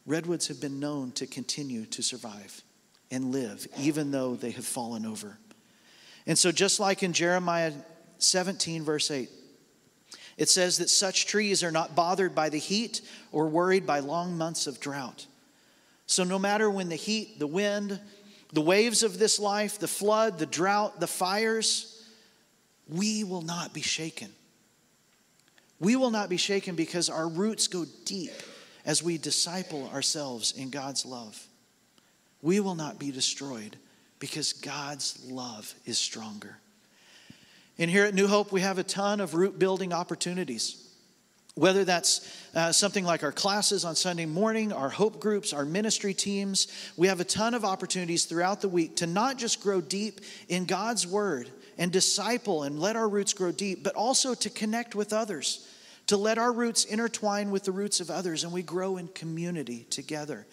redwoods 0.06 0.48
have 0.48 0.60
been 0.60 0.80
known 0.80 1.12
to 1.12 1.26
continue 1.26 1.84
to 1.86 2.02
survive 2.02 2.62
and 3.10 3.32
live, 3.32 3.66
even 3.78 4.10
though 4.10 4.34
they 4.34 4.50
have 4.50 4.64
fallen 4.64 5.04
over. 5.04 5.38
And 6.26 6.38
so, 6.38 6.52
just 6.52 6.80
like 6.80 7.02
in 7.02 7.12
Jeremiah 7.12 7.72
17, 8.18 8.84
verse 8.84 9.10
8, 9.10 9.28
it 10.38 10.48
says 10.48 10.78
that 10.78 10.88
such 10.88 11.26
trees 11.26 11.62
are 11.62 11.70
not 11.70 11.94
bothered 11.94 12.34
by 12.34 12.48
the 12.48 12.58
heat 12.58 13.02
or 13.32 13.48
worried 13.48 13.86
by 13.86 13.98
long 13.98 14.38
months 14.38 14.66
of 14.66 14.80
drought. 14.80 15.26
So, 16.12 16.24
no 16.24 16.38
matter 16.38 16.68
when 16.68 16.90
the 16.90 16.96
heat, 16.96 17.38
the 17.38 17.46
wind, 17.46 17.98
the 18.52 18.60
waves 18.60 19.02
of 19.02 19.18
this 19.18 19.38
life, 19.38 19.78
the 19.78 19.88
flood, 19.88 20.38
the 20.38 20.44
drought, 20.44 21.00
the 21.00 21.06
fires, 21.06 22.04
we 22.86 23.24
will 23.24 23.40
not 23.40 23.72
be 23.72 23.80
shaken. 23.80 24.30
We 25.80 25.96
will 25.96 26.10
not 26.10 26.28
be 26.28 26.36
shaken 26.36 26.74
because 26.74 27.08
our 27.08 27.26
roots 27.26 27.66
go 27.66 27.86
deep 28.04 28.30
as 28.84 29.02
we 29.02 29.16
disciple 29.16 29.88
ourselves 29.94 30.52
in 30.52 30.68
God's 30.68 31.06
love. 31.06 31.46
We 32.42 32.60
will 32.60 32.74
not 32.74 32.98
be 32.98 33.10
destroyed 33.10 33.78
because 34.18 34.52
God's 34.52 35.18
love 35.24 35.74
is 35.86 35.96
stronger. 35.96 36.58
And 37.78 37.90
here 37.90 38.04
at 38.04 38.12
New 38.12 38.26
Hope, 38.26 38.52
we 38.52 38.60
have 38.60 38.76
a 38.76 38.84
ton 38.84 39.18
of 39.18 39.32
root 39.32 39.58
building 39.58 39.94
opportunities. 39.94 40.91
Whether 41.54 41.84
that's 41.84 42.26
uh, 42.54 42.72
something 42.72 43.04
like 43.04 43.22
our 43.22 43.32
classes 43.32 43.84
on 43.84 43.94
Sunday 43.94 44.24
morning, 44.24 44.72
our 44.72 44.88
hope 44.88 45.20
groups, 45.20 45.52
our 45.52 45.66
ministry 45.66 46.14
teams, 46.14 46.68
we 46.96 47.08
have 47.08 47.20
a 47.20 47.24
ton 47.24 47.52
of 47.52 47.62
opportunities 47.64 48.24
throughout 48.24 48.62
the 48.62 48.70
week 48.70 48.96
to 48.96 49.06
not 49.06 49.36
just 49.36 49.62
grow 49.62 49.82
deep 49.82 50.22
in 50.48 50.64
God's 50.64 51.06
word 51.06 51.50
and 51.76 51.92
disciple 51.92 52.62
and 52.62 52.80
let 52.80 52.96
our 52.96 53.08
roots 53.08 53.34
grow 53.34 53.52
deep, 53.52 53.84
but 53.84 53.94
also 53.94 54.32
to 54.34 54.48
connect 54.48 54.94
with 54.94 55.12
others, 55.12 55.68
to 56.06 56.16
let 56.16 56.38
our 56.38 56.52
roots 56.52 56.84
intertwine 56.84 57.50
with 57.50 57.64
the 57.64 57.72
roots 57.72 58.00
of 58.00 58.10
others, 58.10 58.44
and 58.44 58.52
we 58.52 58.62
grow 58.62 58.96
in 58.96 59.08
community 59.08 59.84
together. 59.90 60.46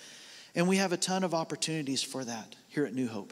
And 0.53 0.67
we 0.67 0.77
have 0.77 0.91
a 0.91 0.97
ton 0.97 1.23
of 1.23 1.33
opportunities 1.33 2.03
for 2.03 2.25
that 2.25 2.57
here 2.67 2.85
at 2.85 2.93
New 2.93 3.07
Hope. 3.07 3.31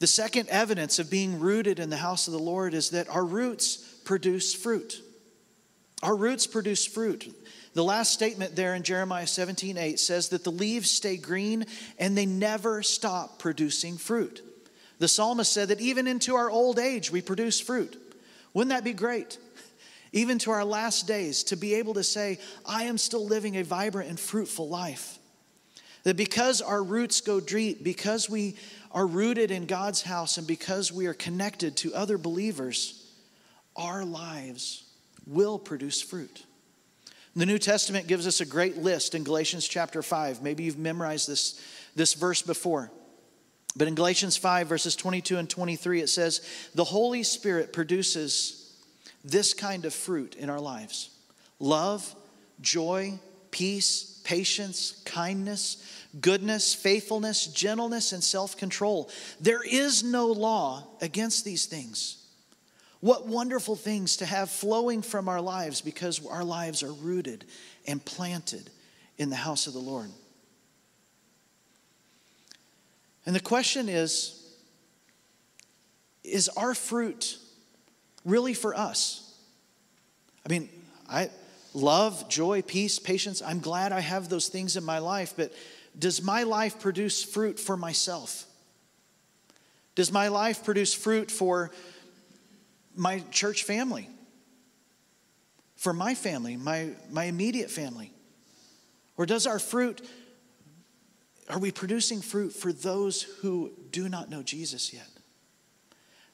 The 0.00 0.06
second 0.06 0.48
evidence 0.50 0.98
of 0.98 1.10
being 1.10 1.40
rooted 1.40 1.78
in 1.78 1.88
the 1.88 1.96
house 1.96 2.26
of 2.26 2.32
the 2.34 2.38
Lord 2.38 2.74
is 2.74 2.90
that 2.90 3.08
our 3.08 3.24
roots 3.24 3.76
produce 4.04 4.54
fruit. 4.54 5.00
Our 6.02 6.16
roots 6.16 6.46
produce 6.46 6.86
fruit. 6.86 7.34
The 7.74 7.84
last 7.84 8.12
statement 8.12 8.56
there 8.56 8.74
in 8.74 8.82
Jeremiah 8.82 9.26
17 9.26 9.76
8 9.76 9.98
says 10.00 10.30
that 10.30 10.44
the 10.44 10.52
leaves 10.52 10.90
stay 10.90 11.16
green 11.16 11.66
and 11.98 12.16
they 12.16 12.26
never 12.26 12.82
stop 12.82 13.38
producing 13.38 13.96
fruit. 13.96 14.42
The 14.98 15.08
psalmist 15.08 15.52
said 15.52 15.68
that 15.68 15.80
even 15.80 16.06
into 16.06 16.34
our 16.34 16.50
old 16.50 16.78
age 16.78 17.10
we 17.10 17.20
produce 17.20 17.60
fruit. 17.60 17.96
Wouldn't 18.54 18.70
that 18.70 18.84
be 18.84 18.92
great? 18.92 19.38
Even 20.12 20.38
to 20.40 20.50
our 20.50 20.64
last 20.64 21.06
days, 21.06 21.44
to 21.44 21.56
be 21.56 21.74
able 21.74 21.94
to 21.94 22.02
say, 22.02 22.40
I 22.66 22.84
am 22.84 22.98
still 22.98 23.24
living 23.24 23.56
a 23.56 23.62
vibrant 23.62 24.10
and 24.10 24.18
fruitful 24.18 24.68
life. 24.68 25.18
That 26.02 26.16
because 26.16 26.60
our 26.60 26.82
roots 26.82 27.20
go 27.20 27.38
deep, 27.38 27.84
because 27.84 28.28
we 28.28 28.56
are 28.90 29.06
rooted 29.06 29.52
in 29.52 29.66
God's 29.66 30.02
house, 30.02 30.36
and 30.36 30.48
because 30.48 30.90
we 30.90 31.06
are 31.06 31.14
connected 31.14 31.76
to 31.76 31.94
other 31.94 32.18
believers, 32.18 33.06
our 33.76 34.04
lives 34.04 34.89
will 35.26 35.58
produce 35.58 36.00
fruit. 36.00 36.44
The 37.36 37.46
New 37.46 37.58
Testament 37.58 38.08
gives 38.08 38.26
us 38.26 38.40
a 38.40 38.46
great 38.46 38.78
list 38.78 39.14
in 39.14 39.22
Galatians 39.22 39.68
chapter 39.68 40.02
5. 40.02 40.42
Maybe 40.42 40.64
you've 40.64 40.78
memorized 40.78 41.28
this, 41.28 41.60
this 41.94 42.14
verse 42.14 42.42
before. 42.42 42.90
But 43.76 43.86
in 43.86 43.94
Galatians 43.94 44.36
5, 44.36 44.66
verses 44.66 44.96
22 44.96 45.38
and 45.38 45.48
23, 45.48 46.00
it 46.00 46.08
says, 46.08 46.40
The 46.74 46.84
Holy 46.84 47.22
Spirit 47.22 47.72
produces 47.72 48.74
this 49.24 49.54
kind 49.54 49.84
of 49.84 49.94
fruit 49.94 50.34
in 50.34 50.50
our 50.50 50.60
lives 50.60 51.10
love, 51.60 52.14
joy, 52.60 53.18
peace, 53.50 54.20
patience, 54.24 55.00
kindness, 55.04 55.84
goodness, 56.20 56.74
faithfulness, 56.74 57.46
gentleness, 57.46 58.12
and 58.12 58.24
self 58.24 58.56
control. 58.56 59.08
There 59.40 59.62
is 59.62 60.02
no 60.02 60.26
law 60.26 60.84
against 61.00 61.44
these 61.44 61.66
things. 61.66 62.19
What 63.00 63.26
wonderful 63.26 63.76
things 63.76 64.18
to 64.18 64.26
have 64.26 64.50
flowing 64.50 65.02
from 65.02 65.28
our 65.28 65.40
lives 65.40 65.80
because 65.80 66.24
our 66.26 66.44
lives 66.44 66.82
are 66.82 66.92
rooted 66.92 67.46
and 67.86 68.04
planted 68.04 68.70
in 69.16 69.30
the 69.30 69.36
house 69.36 69.66
of 69.66 69.72
the 69.72 69.78
Lord. 69.78 70.10
And 73.26 73.34
the 73.34 73.40
question 73.40 73.88
is 73.88 74.36
is 76.22 76.48
our 76.50 76.74
fruit 76.74 77.38
really 78.24 78.54
for 78.54 78.74
us? 78.74 79.34
I 80.44 80.50
mean, 80.50 80.68
I 81.08 81.30
love, 81.74 82.28
joy, 82.28 82.62
peace, 82.62 82.98
patience. 82.98 83.42
I'm 83.42 83.60
glad 83.60 83.92
I 83.92 84.00
have 84.00 84.28
those 84.28 84.48
things 84.48 84.76
in 84.76 84.84
my 84.84 84.98
life, 84.98 85.34
but 85.36 85.52
does 85.98 86.22
my 86.22 86.42
life 86.42 86.78
produce 86.80 87.24
fruit 87.24 87.58
for 87.58 87.76
myself? 87.76 88.46
Does 89.94 90.12
my 90.12 90.28
life 90.28 90.64
produce 90.64 90.94
fruit 90.94 91.30
for 91.30 91.70
my 92.94 93.22
church 93.30 93.64
family, 93.64 94.08
for 95.76 95.92
my 95.92 96.14
family, 96.14 96.56
my, 96.56 96.90
my 97.10 97.24
immediate 97.24 97.70
family? 97.70 98.12
Or 99.16 99.26
does 99.26 99.46
our 99.46 99.58
fruit, 99.58 100.06
are 101.48 101.58
we 101.58 101.70
producing 101.70 102.20
fruit 102.20 102.52
for 102.52 102.72
those 102.72 103.22
who 103.22 103.72
do 103.90 104.08
not 104.08 104.30
know 104.30 104.42
Jesus 104.42 104.92
yet? 104.92 105.08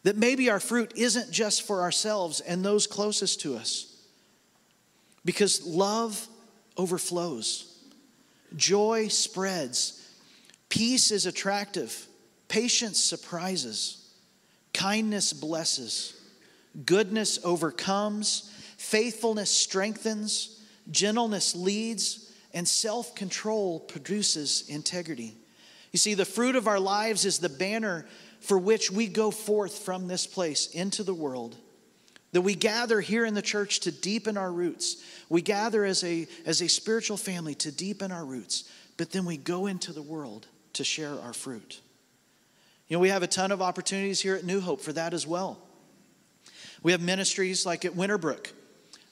That 0.03 0.17
maybe 0.17 0.51
our 0.51 0.61
fruit 0.61 0.93
isn't 0.97 1.31
just 1.31 1.63
for 1.63 1.83
ourselves 1.83 2.41
and 2.41 2.65
those 2.65 2.87
closest 2.87 3.41
to 3.43 3.57
us. 3.57 3.93
Because 5.25 5.67
love 5.67 6.29
overflows, 6.77 7.77
joy 8.55 9.09
spreads, 9.09 10.09
peace 10.69 11.11
is 11.11 11.27
attractive, 11.27 12.07
patience 12.49 13.03
surprises, 13.03 14.13
kindness 14.73 15.33
blesses, 15.33 16.16
goodness 16.85 17.39
overcomes, 17.45 18.53
faithfulness 18.77 19.51
strengthens, 19.51 20.63
gentleness 20.91 21.55
leads, 21.55 22.33
and 22.53 22.67
self 22.67 23.15
control 23.15 23.81
produces 23.81 24.69
integrity. 24.69 25.37
You 25.93 25.99
see, 25.99 26.15
the 26.15 26.25
fruit 26.25 26.57
of 26.57 26.67
our 26.67 26.81
lives 26.81 27.25
is 27.25 27.39
the 27.39 27.49
banner 27.49 28.07
for 28.41 28.59
which 28.59 28.91
we 28.91 29.07
go 29.07 29.31
forth 29.31 29.79
from 29.79 30.09
this 30.09 30.27
place 30.27 30.69
into 30.69 31.03
the 31.03 31.15
world. 31.15 31.57
That 32.33 32.43
we 32.43 32.55
gather 32.55 33.01
here 33.01 33.25
in 33.25 33.35
the 33.35 33.43
church 33.43 33.81
to 33.81 33.91
deepen 33.91 34.37
our 34.37 34.53
roots. 34.53 35.03
We 35.29 35.43
gather 35.43 35.85
as 35.85 36.05
a, 36.05 36.27
as 36.45 36.61
a 36.61 36.69
spiritual 36.69 37.17
family 37.17 37.55
to 37.57 37.73
deepen 37.73 38.13
our 38.13 38.25
roots, 38.25 38.71
but 38.97 39.11
then 39.11 39.25
we 39.25 39.37
go 39.37 39.67
into 39.67 39.93
the 39.93 40.03
world 40.03 40.47
to 40.75 40.85
share 40.85 41.19
our 41.21 41.33
fruit. 41.33 41.81
You 42.89 42.97
know, 42.97 43.01
we 43.01 43.09
have 43.09 43.23
a 43.23 43.27
ton 43.27 43.51
of 43.51 43.63
opportunities 43.63 44.21
here 44.21 44.35
at 44.37 44.45
New 44.45 44.61
Hope 44.61 44.81
for 44.81 44.93
that 44.93 45.15
as 45.15 45.27
well. 45.27 45.59
We 46.87 46.93
have 46.93 47.03
ministries 47.03 47.67
like 47.67 47.85
at 47.85 47.95
Winterbrook 47.95 48.47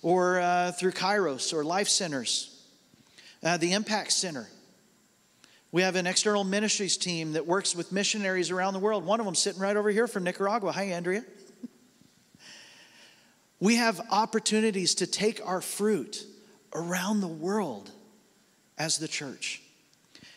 or 0.00 0.38
uh, 0.38 0.71
through 0.71 0.93
Kairos 0.93 1.52
or 1.52 1.64
Life 1.64 1.88
Centers, 1.88 2.57
uh, 3.43 3.57
the 3.57 3.73
Impact 3.73 4.12
Center. 4.12 4.49
We 5.73 5.83
have 5.83 5.97
an 5.97 6.07
external 6.07 6.45
ministries 6.45 6.97
team 6.97 7.33
that 7.33 7.49
works 7.49 7.75
with 7.75 7.90
missionaries 7.90 8.52
around 8.52 8.75
the 8.75 8.78
world. 8.78 9.04
One 9.04 9.19
of 9.19 9.26
them 9.26 9.35
sitting 9.35 9.61
right 9.61 9.76
over 9.76 9.90
here 9.90 10.07
from 10.07 10.23
Nicaragua. 10.23 10.71
Hi, 10.71 10.85
Andrea. 10.93 11.25
we 13.59 13.75
have 13.75 14.00
opportunities 14.09 14.95
to 14.95 15.09
take 15.09 15.45
our 15.45 15.61
fruit 15.61 16.25
around 16.76 17.23
the 17.23 17.26
world 17.26 17.90
as 18.78 18.99
the 18.99 19.09
church. 19.09 19.63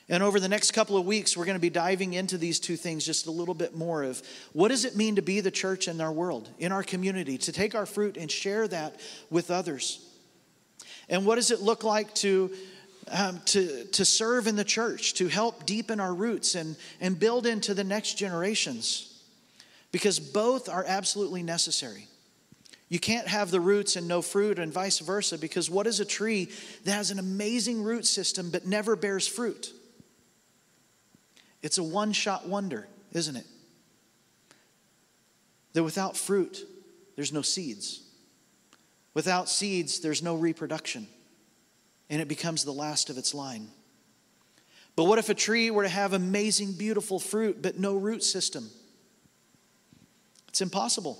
And 0.09 0.23
over 0.23 0.39
the 0.39 0.47
next 0.47 0.71
couple 0.71 0.97
of 0.97 1.05
weeks, 1.05 1.35
we're 1.35 1.45
going 1.45 1.57
to 1.57 1.61
be 1.61 1.69
diving 1.69 2.13
into 2.13 2.37
these 2.37 2.59
two 2.59 2.77
things 2.77 3.05
just 3.05 3.27
a 3.27 3.31
little 3.31 3.53
bit 3.53 3.75
more 3.75 4.03
of 4.03 4.21
what 4.53 4.69
does 4.69 4.85
it 4.85 4.95
mean 4.95 5.15
to 5.17 5.21
be 5.21 5.41
the 5.41 5.51
church 5.51 5.87
in 5.87 5.99
our 5.99 6.11
world, 6.11 6.49
in 6.59 6.71
our 6.71 6.83
community, 6.83 7.37
to 7.39 7.51
take 7.51 7.75
our 7.75 7.85
fruit 7.85 8.15
and 8.15 8.31
share 8.31 8.67
that 8.69 8.99
with 9.29 9.51
others? 9.51 10.05
And 11.09 11.25
what 11.25 11.35
does 11.35 11.51
it 11.51 11.61
look 11.61 11.83
like 11.83 12.13
to 12.15 12.51
um, 13.11 13.39
to, 13.45 13.85
to 13.85 14.05
serve 14.05 14.47
in 14.47 14.55
the 14.55 14.63
church, 14.63 15.13
to 15.15 15.27
help 15.27 15.65
deepen 15.65 15.99
our 15.99 16.13
roots 16.13 16.55
and, 16.55 16.75
and 16.99 17.19
build 17.19 17.45
into 17.45 17.73
the 17.73 17.83
next 17.83 18.15
generations. 18.15 19.21
Because 19.91 20.19
both 20.19 20.67
are 20.67 20.83
absolutely 20.85 21.43
necessary. 21.43 22.07
You 22.89 22.99
can't 22.99 23.27
have 23.27 23.51
the 23.51 23.59
roots 23.59 23.95
and 23.95 24.07
no 24.07 24.21
fruit, 24.21 24.59
and 24.59 24.71
vice 24.71 24.99
versa, 24.99 25.37
because 25.37 25.69
what 25.69 25.87
is 25.87 25.99
a 25.99 26.05
tree 26.05 26.49
that 26.83 26.91
has 26.91 27.11
an 27.11 27.19
amazing 27.19 27.83
root 27.83 28.05
system 28.05 28.49
but 28.49 28.65
never 28.65 28.95
bears 28.95 29.27
fruit? 29.27 29.71
It's 31.61 31.77
a 31.77 31.83
one 31.83 32.13
shot 32.13 32.47
wonder, 32.47 32.87
isn't 33.13 33.35
it? 33.35 33.45
That 35.73 35.83
without 35.83 36.17
fruit, 36.17 36.65
there's 37.15 37.33
no 37.33 37.41
seeds. 37.41 38.01
Without 39.13 39.50
seeds, 39.50 40.00
there's 40.00 40.22
no 40.22 40.35
reproduction 40.35 41.07
and 42.09 42.22
it 42.22 42.27
becomes 42.27 42.63
the 42.63 42.72
last 42.72 43.09
of 43.09 43.17
its 43.17 43.33
line. 43.33 43.67
But 44.96 45.05
what 45.05 45.20
if 45.20 45.29
a 45.29 45.33
tree 45.33 45.70
were 45.70 45.83
to 45.83 45.89
have 45.89 46.13
amazing, 46.13 46.74
beautiful 46.74 47.20
fruit, 47.20 47.61
but 47.61 47.77
no 47.77 47.96
root 47.96 48.24
system? 48.24 48.70
It's 50.48 50.61
impossible. 50.61 51.20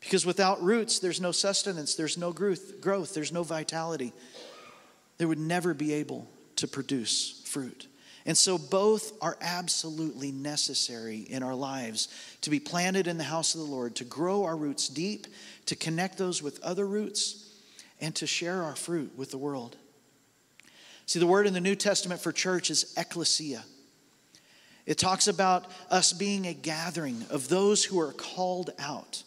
Because 0.00 0.24
without 0.24 0.62
roots, 0.62 0.98
there's 0.98 1.20
no 1.20 1.32
sustenance, 1.32 1.94
there's 1.94 2.16
no 2.16 2.32
growth, 2.32 2.80
growth, 2.80 3.14
there's 3.14 3.32
no 3.32 3.42
vitality. 3.42 4.12
They 5.18 5.24
would 5.24 5.38
never 5.38 5.74
be 5.74 5.92
able 5.94 6.28
to 6.56 6.68
produce 6.68 7.42
fruit. 7.44 7.88
And 8.26 8.36
so 8.36 8.56
both 8.56 9.12
are 9.20 9.36
absolutely 9.40 10.32
necessary 10.32 11.18
in 11.18 11.42
our 11.42 11.54
lives 11.54 12.08
to 12.40 12.50
be 12.50 12.58
planted 12.58 13.06
in 13.06 13.18
the 13.18 13.24
house 13.24 13.54
of 13.54 13.60
the 13.60 13.66
Lord, 13.66 13.94
to 13.96 14.04
grow 14.04 14.44
our 14.44 14.56
roots 14.56 14.88
deep, 14.88 15.26
to 15.66 15.76
connect 15.76 16.16
those 16.16 16.42
with 16.42 16.62
other 16.62 16.86
roots, 16.86 17.60
and 18.00 18.14
to 18.16 18.26
share 18.26 18.62
our 18.62 18.76
fruit 18.76 19.12
with 19.16 19.30
the 19.30 19.38
world. 19.38 19.76
See, 21.06 21.18
the 21.18 21.26
word 21.26 21.46
in 21.46 21.52
the 21.52 21.60
New 21.60 21.76
Testament 21.76 22.20
for 22.20 22.32
church 22.32 22.70
is 22.70 22.94
ecclesia. 22.96 23.62
It 24.86 24.98
talks 24.98 25.28
about 25.28 25.66
us 25.90 26.12
being 26.12 26.46
a 26.46 26.54
gathering 26.54 27.24
of 27.30 27.48
those 27.48 27.84
who 27.84 28.00
are 28.00 28.12
called 28.12 28.70
out. 28.78 29.22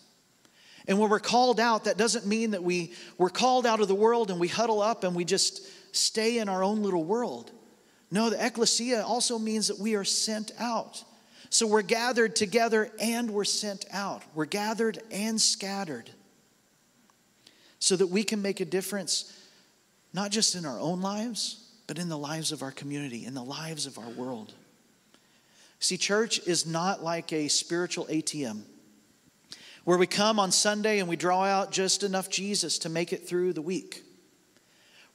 And 0.87 0.99
when 0.99 1.09
we're 1.09 1.19
called 1.19 1.59
out, 1.59 1.83
that 1.83 1.97
doesn't 1.97 2.25
mean 2.25 2.51
that 2.51 2.63
we, 2.63 2.93
we're 3.17 3.29
called 3.29 3.65
out 3.65 3.79
of 3.79 3.87
the 3.87 3.95
world 3.95 4.31
and 4.31 4.39
we 4.39 4.47
huddle 4.47 4.81
up 4.81 5.03
and 5.03 5.15
we 5.15 5.25
just 5.25 5.67
stay 5.95 6.37
in 6.39 6.49
our 6.49 6.63
own 6.63 6.81
little 6.81 7.03
world. 7.03 7.51
No, 8.09 8.29
the 8.29 8.43
ecclesia 8.43 9.03
also 9.05 9.37
means 9.37 9.67
that 9.67 9.79
we 9.79 9.95
are 9.95 10.03
sent 10.03 10.51
out. 10.59 11.03
So 11.49 11.67
we're 11.67 11.81
gathered 11.81 12.35
together 12.35 12.91
and 12.99 13.31
we're 13.31 13.43
sent 13.43 13.85
out. 13.91 14.23
We're 14.33 14.45
gathered 14.45 14.99
and 15.11 15.39
scattered 15.39 16.09
so 17.79 17.95
that 17.95 18.07
we 18.07 18.23
can 18.23 18.41
make 18.41 18.59
a 18.59 18.65
difference 18.65 19.33
not 20.13 20.31
just 20.31 20.55
in 20.55 20.65
our 20.65 20.79
own 20.79 21.01
lives, 21.01 21.63
but 21.85 21.99
in 21.99 22.09
the 22.09 22.17
lives 22.17 22.51
of 22.51 22.63
our 22.63 22.71
community, 22.71 23.25
in 23.25 23.33
the 23.33 23.43
lives 23.43 23.85
of 23.85 23.97
our 23.97 24.09
world. 24.09 24.53
See, 25.79 25.97
church 25.97 26.39
is 26.47 26.65
not 26.65 27.03
like 27.03 27.31
a 27.31 27.47
spiritual 27.47 28.05
ATM 28.07 28.61
where 29.83 29.97
we 29.97 30.07
come 30.07 30.39
on 30.39 30.51
Sunday 30.51 30.99
and 30.99 31.07
we 31.07 31.15
draw 31.15 31.45
out 31.45 31.71
just 31.71 32.03
enough 32.03 32.29
Jesus 32.29 32.79
to 32.79 32.89
make 32.89 33.13
it 33.13 33.27
through 33.27 33.53
the 33.53 33.61
week. 33.61 34.03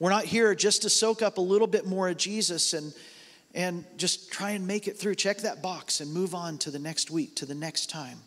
We're 0.02 0.10
not 0.10 0.24
here 0.24 0.52
just 0.56 0.82
to 0.82 0.90
soak 0.90 1.22
up 1.22 1.38
a 1.38 1.40
little 1.40 1.68
bit 1.68 1.86
more 1.86 2.08
of 2.08 2.16
Jesus 2.16 2.72
and, 2.72 2.92
and 3.54 3.84
just 3.96 4.32
try 4.32 4.50
and 4.50 4.66
make 4.66 4.88
it 4.88 4.96
through. 4.96 5.14
Check 5.14 5.42
that 5.42 5.62
box 5.62 6.00
and 6.00 6.12
move 6.12 6.34
on 6.34 6.58
to 6.58 6.72
the 6.72 6.80
next 6.80 7.12
week, 7.12 7.36
to 7.36 7.46
the 7.46 7.54
next 7.54 7.88
time. 7.88 8.18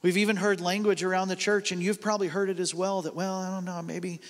We've 0.00 0.16
even 0.16 0.36
heard 0.36 0.62
language 0.62 1.02
around 1.02 1.28
the 1.28 1.36
church, 1.36 1.70
and 1.70 1.82
you've 1.82 2.00
probably 2.00 2.28
heard 2.28 2.48
it 2.48 2.60
as 2.60 2.74
well 2.74 3.02
that, 3.02 3.14
well, 3.14 3.34
I 3.34 3.50
don't 3.50 3.66
know, 3.66 3.82
maybe, 3.82 4.22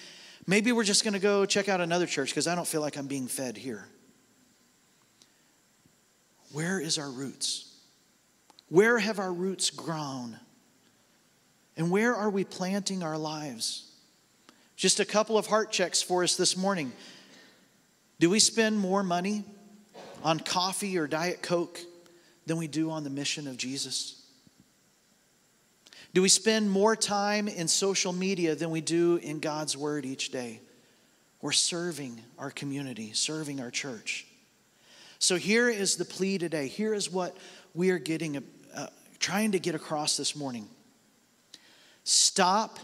maybe 0.45 0.73
we're 0.73 0.83
just 0.83 1.05
going 1.05 1.15
to 1.15 1.21
go 1.21 1.47
check 1.47 1.69
out 1.69 1.81
another 1.81 2.07
church 2.07 2.31
because 2.31 2.49
I 2.49 2.57
don't 2.57 2.67
feel 2.67 2.81
like 2.81 2.97
I'm 2.97 3.07
being 3.07 3.29
fed 3.29 3.57
here. 3.57 3.87
Where 6.51 6.81
is 6.81 6.99
our 6.99 7.13
roots? 7.13 7.73
Where 8.71 8.99
have 8.99 9.21
our 9.21 9.33
roots 9.33 9.71
grown? 9.71 10.37
And 11.77 11.93
where 11.93 12.17
are 12.17 12.29
we 12.29 12.43
planting 12.43 13.05
our 13.05 13.17
lives? 13.17 13.93
Just 14.77 15.01
a 15.01 15.05
couple 15.05 15.39
of 15.39 15.47
heart 15.47 15.71
checks 15.71 16.03
for 16.03 16.25
us 16.25 16.37
this 16.37 16.57
morning. 16.57 16.93
Do 18.19 18.31
we 18.31 18.41
spend 18.41 18.79
more 18.79 19.03
money 19.03 19.45
on 20.23 20.41
coffee 20.41 20.99
or 20.99 21.07
Diet 21.07 21.43
Coke 21.43 21.79
than 22.47 22.57
we 22.57 22.67
do 22.67 22.91
on 22.91 23.05
the 23.05 23.11
mission 23.11 23.47
of 23.47 23.57
Jesus? 23.57 24.21
Do 26.13 26.23
we 26.23 26.29
spend 26.29 26.71
more 26.71 26.95
time 26.95 27.49
in 27.49 27.67
social 27.67 28.13
media 28.13 28.55
than 28.55 28.71
we 28.71 28.81
do 28.81 29.17
in 29.17 29.41
God's 29.41 29.77
Word 29.77 30.07
each 30.07 30.31
day? 30.31 30.61
We're 31.41 31.53
serving 31.53 32.21
our 32.39 32.51
community, 32.51 33.13
serving 33.13 33.61
our 33.61 33.71
church. 33.71 34.27
So 35.19 35.37
here 35.37 35.69
is 35.69 35.97
the 35.97 36.05
plea 36.05 36.39
today. 36.39 36.69
Here 36.69 36.95
is 36.95 37.11
what 37.11 37.37
we 37.75 37.91
are 37.91 37.99
getting, 37.99 38.43
uh, 38.75 38.87
trying 39.19 39.53
to 39.53 39.59
get 39.59 39.75
across 39.75 40.17
this 40.17 40.37
morning. 40.37 40.69
Stop 42.05 42.79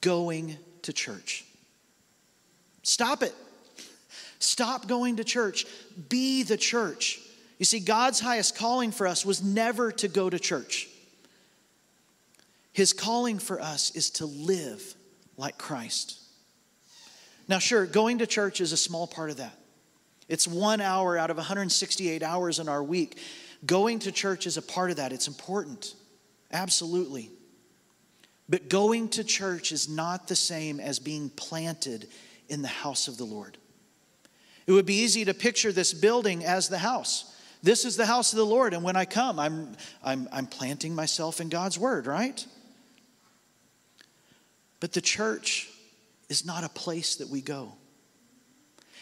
going 0.00 0.56
to 0.84 0.92
church. 0.92 1.44
Stop 2.82 3.22
it. 3.22 3.34
Stop 4.38 4.86
going 4.88 5.16
to 5.16 5.24
church. 5.24 5.66
Be 6.08 6.42
the 6.42 6.56
church. 6.56 7.20
You 7.58 7.64
see, 7.64 7.80
God's 7.80 8.20
highest 8.20 8.56
calling 8.56 8.90
for 8.90 9.06
us 9.06 9.24
was 9.24 9.42
never 9.42 9.92
to 9.92 10.08
go 10.08 10.28
to 10.28 10.38
church. 10.38 10.88
His 12.72 12.92
calling 12.92 13.38
for 13.38 13.60
us 13.60 13.92
is 13.94 14.10
to 14.10 14.26
live 14.26 14.82
like 15.36 15.56
Christ. 15.58 16.20
Now, 17.48 17.58
sure, 17.58 17.86
going 17.86 18.18
to 18.18 18.26
church 18.26 18.60
is 18.60 18.72
a 18.72 18.76
small 18.76 19.06
part 19.06 19.30
of 19.30 19.36
that. 19.38 19.56
It's 20.28 20.48
one 20.48 20.80
hour 20.80 21.16
out 21.16 21.30
of 21.30 21.36
168 21.36 22.22
hours 22.22 22.58
in 22.58 22.68
our 22.68 22.82
week. 22.82 23.18
Going 23.66 23.98
to 24.00 24.12
church 24.12 24.46
is 24.46 24.56
a 24.56 24.62
part 24.62 24.90
of 24.90 24.96
that. 24.96 25.12
It's 25.12 25.28
important, 25.28 25.94
absolutely. 26.52 27.30
But 28.48 28.68
going 28.68 29.08
to 29.10 29.24
church 29.24 29.72
is 29.72 29.88
not 29.88 30.28
the 30.28 30.36
same 30.36 30.80
as 30.80 30.98
being 30.98 31.30
planted 31.30 32.08
in 32.48 32.62
the 32.62 32.68
house 32.68 33.08
of 33.08 33.16
the 33.16 33.24
Lord. 33.24 33.56
It 34.66 34.72
would 34.72 34.86
be 34.86 35.00
easy 35.00 35.24
to 35.24 35.34
picture 35.34 35.72
this 35.72 35.92
building 35.92 36.44
as 36.44 36.68
the 36.68 36.78
house. 36.78 37.34
This 37.62 37.84
is 37.84 37.96
the 37.96 38.06
house 38.06 38.32
of 38.32 38.36
the 38.36 38.46
Lord, 38.46 38.74
and 38.74 38.82
when 38.82 38.96
I 38.96 39.06
come, 39.06 39.38
I'm, 39.38 39.74
I'm, 40.02 40.28
I'm 40.30 40.46
planting 40.46 40.94
myself 40.94 41.40
in 41.40 41.48
God's 41.48 41.78
word, 41.78 42.06
right? 42.06 42.46
But 44.80 44.92
the 44.92 45.00
church 45.00 45.70
is 46.28 46.44
not 46.44 46.64
a 46.64 46.68
place 46.68 47.16
that 47.16 47.28
we 47.30 47.40
go. 47.40 47.72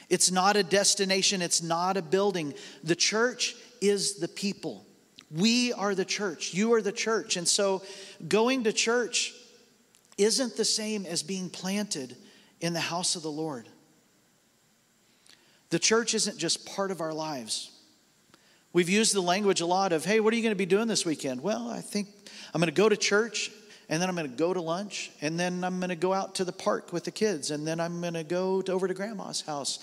It's 0.09 0.31
not 0.31 0.57
a 0.57 0.62
destination, 0.62 1.42
it's 1.42 1.62
not 1.62 1.96
a 1.96 2.02
building. 2.02 2.55
The 2.85 2.94
church 2.94 3.57
is 3.81 4.16
the 4.16 4.28
people. 4.28 4.87
We 5.36 5.72
are 5.72 5.94
the 5.94 6.04
church. 6.04 6.54
You 6.54 6.74
are 6.74 6.82
the 6.82 6.92
church. 6.92 7.36
And 7.36 7.48
so 7.48 7.82
going 8.28 8.64
to 8.64 8.72
church 8.72 9.34
isn't 10.18 10.56
the 10.56 10.64
same 10.64 11.06
as 11.06 11.22
being 11.22 11.48
planted 11.48 12.16
in 12.60 12.74
the 12.74 12.80
house 12.80 13.16
of 13.16 13.22
the 13.22 13.30
Lord. 13.30 13.68
The 15.70 15.78
church 15.78 16.14
isn't 16.14 16.38
just 16.38 16.66
part 16.66 16.90
of 16.90 17.00
our 17.00 17.14
lives. 17.14 17.70
We've 18.74 18.90
used 18.90 19.14
the 19.14 19.22
language 19.22 19.60
a 19.60 19.66
lot 19.66 19.92
of, 19.92 20.04
hey, 20.04 20.20
what 20.20 20.32
are 20.32 20.36
you 20.36 20.42
going 20.42 20.52
to 20.54 20.56
be 20.56 20.66
doing 20.66 20.88
this 20.88 21.06
weekend? 21.06 21.42
Well, 21.42 21.70
I 21.70 21.80
think 21.80 22.08
I'm 22.52 22.60
going 22.60 22.72
to 22.72 22.74
go 22.74 22.88
to 22.88 22.96
church 22.96 23.50
and 23.88 24.00
then 24.00 24.08
I'm 24.08 24.14
going 24.16 24.30
to 24.30 24.36
go 24.36 24.54
to 24.54 24.60
lunch, 24.62 25.10
and 25.20 25.38
then 25.38 25.62
I'm 25.62 25.78
going 25.78 25.90
to 25.90 25.96
go 25.96 26.14
out 26.14 26.36
to 26.36 26.46
the 26.46 26.52
park 26.52 26.94
with 26.94 27.04
the 27.04 27.10
kids, 27.10 27.50
and 27.50 27.66
then 27.66 27.78
I'm 27.78 28.00
going 28.00 28.14
to 28.14 28.24
go 28.24 28.62
over 28.68 28.88
to 28.88 28.94
grandma's 28.94 29.42
house. 29.42 29.80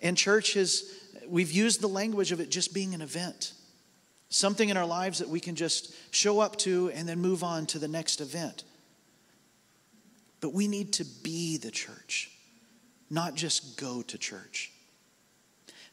And 0.00 0.16
church 0.16 0.56
is, 0.56 0.90
we've 1.28 1.52
used 1.52 1.82
the 1.82 1.88
language 1.88 2.32
of 2.32 2.40
it 2.40 2.50
just 2.50 2.72
being 2.72 2.94
an 2.94 3.02
event, 3.02 3.52
something 4.32 4.70
in 4.70 4.76
our 4.76 4.86
lives 4.86 5.18
that 5.18 5.28
we 5.28 5.40
can 5.40 5.54
just 5.54 5.94
show 6.10 6.40
up 6.40 6.56
to 6.56 6.90
and 6.94 7.06
then 7.08 7.20
move 7.20 7.44
on 7.44 7.66
to 7.66 7.78
the 7.78 7.86
next 7.86 8.20
event. 8.20 8.64
But 10.40 10.54
we 10.54 10.66
need 10.66 10.94
to 10.94 11.04
be 11.04 11.58
the 11.58 11.70
church, 11.70 12.30
not 13.10 13.34
just 13.34 13.78
go 13.78 14.02
to 14.02 14.18
church. 14.18 14.72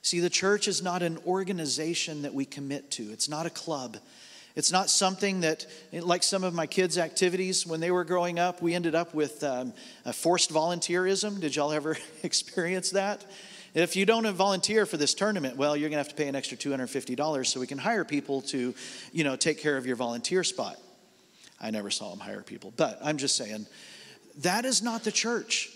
See, 0.02 0.22
the 0.22 0.30
church 0.30 0.70
is 0.70 0.82
not 0.82 1.04
an 1.04 1.20
organization 1.28 2.22
that 2.22 2.34
we 2.34 2.46
commit 2.46 2.90
to, 2.92 3.04
it's 3.12 3.30
not 3.30 3.46
a 3.46 3.52
club. 3.52 3.98
It's 4.56 4.72
not 4.72 4.90
something 4.90 5.42
that, 5.42 5.68
like 5.94 6.24
some 6.24 6.44
of 6.44 6.54
my 6.54 6.66
kids' 6.66 6.98
activities 6.98 7.66
when 7.68 7.80
they 7.80 7.92
were 7.92 8.04
growing 8.04 8.40
up, 8.40 8.62
we 8.62 8.74
ended 8.74 8.96
up 8.96 9.14
with 9.14 9.42
um, 9.44 9.74
forced 10.12 10.52
volunteerism. 10.52 11.40
Did 11.40 11.56
y'all 11.56 11.72
ever 11.72 11.96
experience 12.24 12.90
that? 12.90 13.24
If 13.74 13.96
you 13.96 14.06
don't 14.06 14.26
volunteer 14.34 14.86
for 14.86 14.98
this 14.98 15.14
tournament, 15.14 15.58
well, 15.58 15.78
you're 15.78 15.90
going 15.90 16.04
to 16.04 16.04
have 16.04 16.10
to 16.10 16.16
pay 16.16 16.28
an 16.28 16.36
extra 16.36 16.58
$250 16.58 17.46
so 17.46 17.60
we 17.60 17.68
can 17.68 17.78
hire 17.78 18.04
people 18.04 18.42
to, 18.44 18.74
you 19.12 19.24
know, 19.24 19.36
take 19.36 19.60
care 19.60 19.78
of 19.78 19.86
your 19.86 19.96
volunteer 19.96 20.44
spot. 20.44 20.78
I 21.62 21.72
never 21.72 21.90
saw 21.90 22.10
them 22.10 22.20
hire 22.20 22.42
people, 22.42 22.74
but 22.76 23.00
I'm 23.04 23.18
just 23.18 23.36
saying 23.36 23.68
that 24.40 24.66
is 24.66 24.82
not 24.82 25.04
the 25.04 25.12
church. 25.12 25.70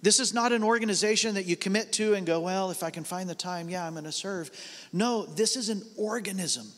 This 0.00 0.20
is 0.20 0.32
not 0.32 0.52
an 0.52 0.62
organization 0.62 1.34
that 1.34 1.46
you 1.46 1.56
commit 1.56 1.92
to 1.94 2.14
and 2.14 2.24
go, 2.24 2.40
well, 2.40 2.70
if 2.70 2.84
I 2.84 2.90
can 2.90 3.02
find 3.02 3.28
the 3.28 3.34
time, 3.34 3.68
yeah, 3.68 3.84
I'm 3.84 3.94
going 3.94 4.04
to 4.04 4.12
serve. 4.12 4.50
No, 4.92 5.26
this 5.26 5.56
is 5.56 5.70
an 5.70 5.82
organism. 5.96 6.68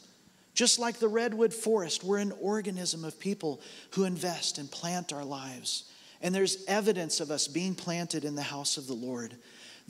Just 0.54 0.78
like 0.78 0.98
the 0.98 1.08
redwood 1.08 1.52
forest, 1.52 2.02
we're 2.02 2.18
an 2.18 2.32
organism 2.40 3.04
of 3.04 3.20
people 3.20 3.60
who 3.90 4.04
invest 4.04 4.58
and 4.58 4.70
plant 4.70 5.12
our 5.12 5.24
lives. 5.24 5.84
And 6.22 6.34
there's 6.34 6.64
evidence 6.66 7.20
of 7.20 7.30
us 7.30 7.46
being 7.46 7.74
planted 7.74 8.24
in 8.24 8.34
the 8.34 8.42
house 8.42 8.76
of 8.76 8.86
the 8.86 8.94
Lord, 8.94 9.36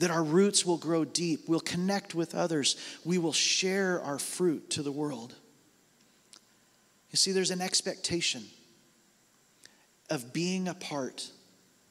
that 0.01 0.09
our 0.09 0.23
roots 0.23 0.65
will 0.65 0.77
grow 0.77 1.05
deep, 1.05 1.47
we'll 1.47 1.59
connect 1.59 2.15
with 2.15 2.33
others, 2.33 2.75
we 3.05 3.19
will 3.19 3.31
share 3.31 4.01
our 4.01 4.17
fruit 4.17 4.71
to 4.71 4.81
the 4.81 4.91
world. 4.91 5.35
You 7.11 7.17
see, 7.17 7.31
there's 7.31 7.51
an 7.51 7.61
expectation 7.61 8.43
of 10.09 10.33
being 10.33 10.67
a 10.67 10.73
part 10.73 11.29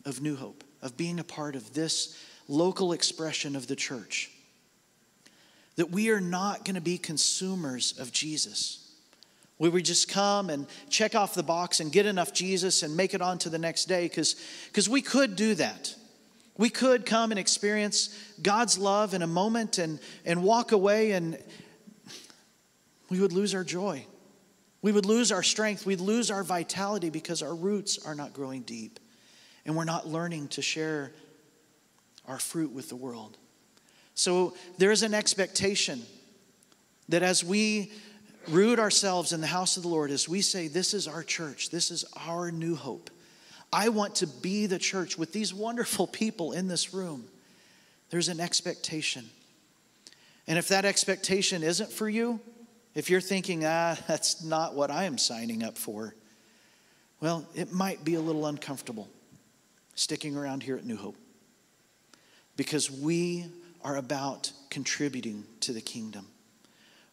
of 0.05 0.21
New 0.21 0.35
Hope, 0.35 0.65
of 0.83 0.97
being 0.97 1.21
a 1.21 1.25
part 1.25 1.55
of 1.55 1.73
this 1.73 2.19
local 2.49 2.93
expression 2.93 3.55
of 3.55 3.69
the 3.69 3.77
church 3.77 4.29
that 5.77 5.93
we 5.93 6.11
are 6.11 6.21
not 6.21 6.65
going 6.65 6.75
to 6.75 6.81
be 6.81 6.99
consumers 6.99 7.97
of 7.97 8.11
Jesus. 8.11 8.93
We 9.59 9.69
would 9.69 9.85
just 9.85 10.09
come 10.09 10.51
and 10.51 10.67
check 10.89 11.15
off 11.15 11.35
the 11.35 11.45
box 11.45 11.79
and 11.79 11.93
get 11.93 12.07
enough 12.07 12.33
Jesus 12.33 12.83
and 12.83 12.97
make 12.97 13.15
it 13.15 13.23
on 13.23 13.39
to 13.39 13.49
the 13.49 13.59
next 13.59 13.85
day 13.85 14.09
because 14.09 14.89
we 14.89 15.01
could 15.01 15.37
do 15.37 15.55
that. 15.55 15.95
We 16.61 16.69
could 16.69 17.07
come 17.07 17.31
and 17.33 17.39
experience 17.39 18.15
God's 18.43 18.77
love 18.77 19.15
in 19.15 19.23
a 19.23 19.27
moment 19.27 19.79
and, 19.79 19.99
and 20.27 20.43
walk 20.43 20.73
away, 20.73 21.13
and 21.13 21.43
we 23.09 23.19
would 23.19 23.33
lose 23.33 23.55
our 23.55 23.65
joy. 23.65 24.05
We 24.83 24.93
would 24.93 25.07
lose 25.07 25.33
our 25.33 25.43
strength. 25.43 25.87
We'd 25.87 26.01
lose 26.01 26.31
our 26.31 26.45
vitality 26.45 27.09
because 27.09 27.41
our 27.43 27.55
roots 27.55 28.05
are 28.05 28.15
not 28.15 28.35
growing 28.35 28.61
deep 28.61 29.01
and 29.65 29.75
we're 29.75 29.85
not 29.85 30.07
learning 30.07 30.49
to 30.49 30.61
share 30.61 31.13
our 32.29 32.39
fruit 32.39 32.73
with 32.73 32.91
the 32.91 32.97
world. 32.97 33.39
So 34.15 34.55
there's 34.77 35.03
an 35.03 35.15
expectation 35.15 36.03
that 37.09 37.23
as 37.23 37.43
we 37.43 37.91
root 38.49 38.79
ourselves 38.79 39.33
in 39.33 39.41
the 39.41 39.47
house 39.47 39.79
of 39.79 39.83
the 39.83 39.89
Lord, 39.89 40.11
as 40.11 40.29
we 40.29 40.43
say, 40.43 40.69
This 40.69 40.93
is 40.93 41.09
our 41.09 41.23
church, 41.23 41.71
this 41.71 41.91
is 41.91 42.05
our 42.27 42.51
new 42.51 42.75
hope. 42.75 43.09
I 43.73 43.89
want 43.89 44.17
to 44.17 44.27
be 44.27 44.67
the 44.67 44.79
church 44.79 45.17
with 45.17 45.33
these 45.33 45.55
wonderful 45.55 46.07
people 46.07 46.53
in 46.53 46.69
this 46.69 46.93
room. 46.93 47.25
There's 48.11 48.29
an 48.29 48.41
expectation. 48.41 49.31
And 50.47 50.59
if 50.59 50.69
that 50.69 50.85
expectation 50.85 51.63
isn't 51.63 51.93
for 51.93 52.09
you, 52.09 52.41
if 52.95 53.09
you're 53.09 53.21
thinking, 53.21 53.65
ah, 53.65 53.97
that's 54.09 54.43
not 54.43 54.75
what 54.75 54.91
I 54.91 55.05
am 55.05 55.19
signing 55.19 55.63
up 55.63 55.79
for, 55.79 56.15
well, 57.21 57.47
it 57.55 57.73
might 57.73 58.05
be 58.05 58.15
a 58.15 58.21
little 58.21 58.47
uncomfortable 58.47 59.09
sticking 59.95 60.37
around 60.37 60.63
here 60.63 60.77
at 60.77 60.85
New 60.85 60.97
Hope 60.97 61.17
because 62.57 62.91
we 62.91 63.47
are 63.85 63.97
about 63.97 64.53
contributing 64.71 65.45
to 65.61 65.73
the 65.73 65.81
kingdom. 65.81 66.27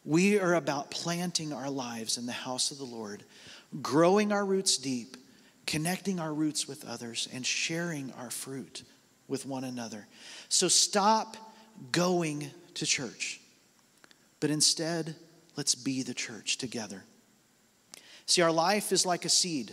We 0.04 0.38
are 0.40 0.54
about 0.54 0.90
planting 0.90 1.52
our 1.52 1.70
lives 1.70 2.16
in 2.18 2.26
the 2.26 2.32
house 2.32 2.70
of 2.70 2.78
the 2.78 2.84
Lord, 2.84 3.22
growing 3.82 4.32
our 4.32 4.44
roots 4.44 4.78
deep, 4.78 5.16
connecting 5.68 6.18
our 6.18 6.32
roots 6.32 6.66
with 6.66 6.88
others, 6.88 7.28
and 7.30 7.44
sharing 7.44 8.10
our 8.18 8.30
fruit 8.30 8.84
with 9.28 9.44
one 9.44 9.64
another. 9.64 10.06
So 10.48 10.66
stop 10.66 11.36
going 11.92 12.50
to 12.72 12.86
church, 12.86 13.38
but 14.40 14.48
instead, 14.48 15.14
let's 15.56 15.74
be 15.74 16.02
the 16.02 16.14
church 16.14 16.56
together. 16.56 17.04
See, 18.24 18.40
our 18.40 18.50
life 18.50 18.92
is 18.92 19.04
like 19.04 19.26
a 19.26 19.28
seed. 19.28 19.72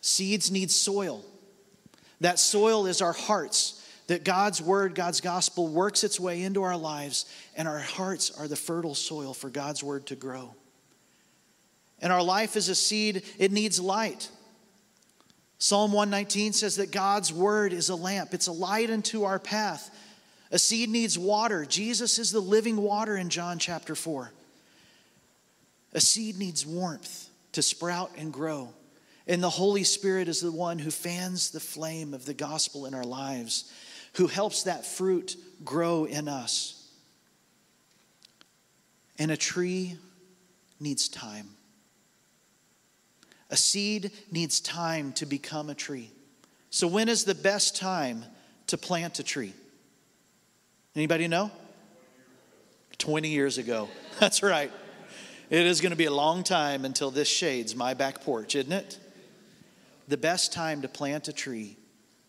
Seeds 0.00 0.50
need 0.50 0.70
soil. 0.70 1.22
That 2.22 2.38
soil 2.38 2.86
is 2.86 3.02
our 3.02 3.12
hearts 3.12 3.86
that 4.06 4.24
God's 4.24 4.62
word, 4.62 4.94
God's 4.94 5.20
gospel 5.20 5.68
works 5.68 6.04
its 6.04 6.18
way 6.18 6.42
into 6.42 6.62
our 6.62 6.76
lives, 6.76 7.26
and 7.54 7.68
our 7.68 7.80
hearts 7.80 8.30
are 8.30 8.48
the 8.48 8.56
fertile 8.56 8.94
soil 8.94 9.34
for 9.34 9.50
God's 9.50 9.84
word 9.84 10.06
to 10.06 10.16
grow. 10.16 10.54
And 12.00 12.10
our 12.10 12.22
life 12.22 12.56
is 12.56 12.70
a 12.70 12.74
seed, 12.74 13.24
it 13.38 13.52
needs 13.52 13.78
light. 13.78 14.30
Psalm 15.58 15.92
119 15.92 16.52
says 16.52 16.76
that 16.76 16.90
God's 16.90 17.32
word 17.32 17.72
is 17.72 17.88
a 17.88 17.94
lamp, 17.94 18.34
it's 18.34 18.48
a 18.48 18.52
light 18.52 18.90
unto 18.90 19.24
our 19.24 19.38
path. 19.38 19.90
A 20.50 20.58
seed 20.58 20.88
needs 20.88 21.18
water. 21.18 21.64
Jesus 21.64 22.18
is 22.18 22.30
the 22.30 22.40
living 22.40 22.76
water 22.76 23.16
in 23.16 23.28
John 23.28 23.58
chapter 23.58 23.96
4. 23.96 24.30
A 25.94 26.00
seed 26.00 26.38
needs 26.38 26.64
warmth 26.64 27.28
to 27.52 27.62
sprout 27.62 28.12
and 28.16 28.32
grow. 28.32 28.68
And 29.26 29.42
the 29.42 29.50
Holy 29.50 29.84
Spirit 29.84 30.28
is 30.28 30.40
the 30.40 30.52
one 30.52 30.78
who 30.78 30.90
fans 30.90 31.50
the 31.50 31.60
flame 31.60 32.14
of 32.14 32.24
the 32.24 32.34
gospel 32.34 32.86
in 32.86 32.94
our 32.94 33.04
lives 33.04 33.72
who 34.14 34.26
helps 34.26 34.64
that 34.64 34.86
fruit 34.86 35.36
grow 35.64 36.04
in 36.04 36.28
us. 36.28 36.88
And 39.18 39.30
a 39.30 39.36
tree 39.36 39.96
needs 40.78 41.08
time. 41.08 41.48
A 43.50 43.56
seed 43.56 44.10
needs 44.30 44.60
time 44.60 45.12
to 45.14 45.26
become 45.26 45.70
a 45.70 45.74
tree. 45.74 46.10
So 46.70 46.86
when 46.86 47.08
is 47.08 47.24
the 47.24 47.34
best 47.34 47.76
time 47.76 48.24
to 48.68 48.78
plant 48.78 49.18
a 49.18 49.22
tree? 49.22 49.52
Anybody 50.96 51.28
know? 51.28 51.50
20 52.98 53.28
years 53.28 53.58
ago. 53.58 53.88
That's 54.20 54.42
right. 54.42 54.72
It 55.50 55.66
is 55.66 55.80
going 55.80 55.90
to 55.90 55.96
be 55.96 56.06
a 56.06 56.12
long 56.12 56.42
time 56.42 56.84
until 56.84 57.10
this 57.10 57.28
shades 57.28 57.76
my 57.76 57.94
back 57.94 58.22
porch, 58.22 58.54
isn't 58.54 58.72
it? 58.72 58.98
The 60.08 60.16
best 60.16 60.52
time 60.52 60.82
to 60.82 60.88
plant 60.88 61.28
a 61.28 61.32
tree 61.32 61.76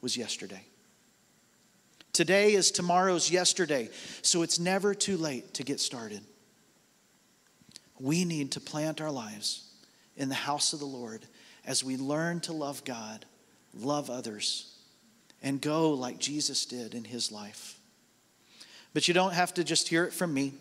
was 0.02 0.18
yesterday. 0.18 0.66
Today 2.14 2.54
is 2.54 2.72
tomorrow's 2.72 3.30
yesterday, 3.30 3.90
so 4.22 4.42
it's 4.42 4.60
never 4.60 4.94
too 4.94 5.18
late 5.18 5.54
to 5.56 5.64
get 5.64 5.80
started. 5.80 6.22
We 8.00 8.26
need 8.26 8.52
to 8.54 8.62
plant 8.62 9.02
our 9.02 9.12
lives 9.12 9.70
in 10.18 10.30
the 10.30 10.36
house 10.36 10.74
of 10.74 10.80
the 10.80 10.86
Lord 10.86 11.26
as 11.66 11.84
we 11.84 11.98
learn 11.98 12.40
to 12.42 12.54
love 12.54 12.84
God, 12.84 13.26
love 13.74 14.10
others, 14.10 14.74
and 15.42 15.60
go 15.62 15.92
like 15.92 16.20
Jesus 16.20 16.66
did 16.66 16.94
in 16.94 17.04
his 17.04 17.32
life. 17.32 17.80
But 18.94 19.08
you 19.08 19.14
don't 19.14 19.34
have 19.34 19.54
to 19.56 19.64
just 19.64 19.88
hear 19.88 20.06
it 20.06 20.14
from 20.14 20.34
me. 20.34 20.54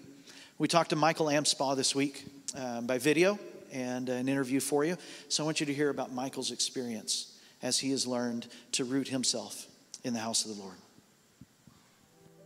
We 0.58 0.68
talked 0.68 0.90
to 0.90 0.96
Michael 0.96 1.30
Amspaw 1.30 1.74
this 1.76 1.94
week 1.94 2.24
um, 2.56 2.86
by 2.86 2.98
video 2.98 3.38
and 3.72 4.08
an 4.08 4.28
interview 4.28 4.60
for 4.60 4.84
you. 4.84 4.96
So 5.28 5.42
I 5.42 5.46
want 5.46 5.60
you 5.60 5.66
to 5.66 5.74
hear 5.74 5.90
about 5.90 6.12
Michael's 6.12 6.50
experience 6.50 7.38
as 7.62 7.78
he 7.78 7.90
has 7.90 8.06
learned 8.06 8.46
to 8.72 8.84
root 8.84 9.08
himself 9.08 9.66
in 10.04 10.12
the 10.14 10.20
house 10.20 10.44
of 10.44 10.56
the 10.56 10.62
Lord. 10.62 10.76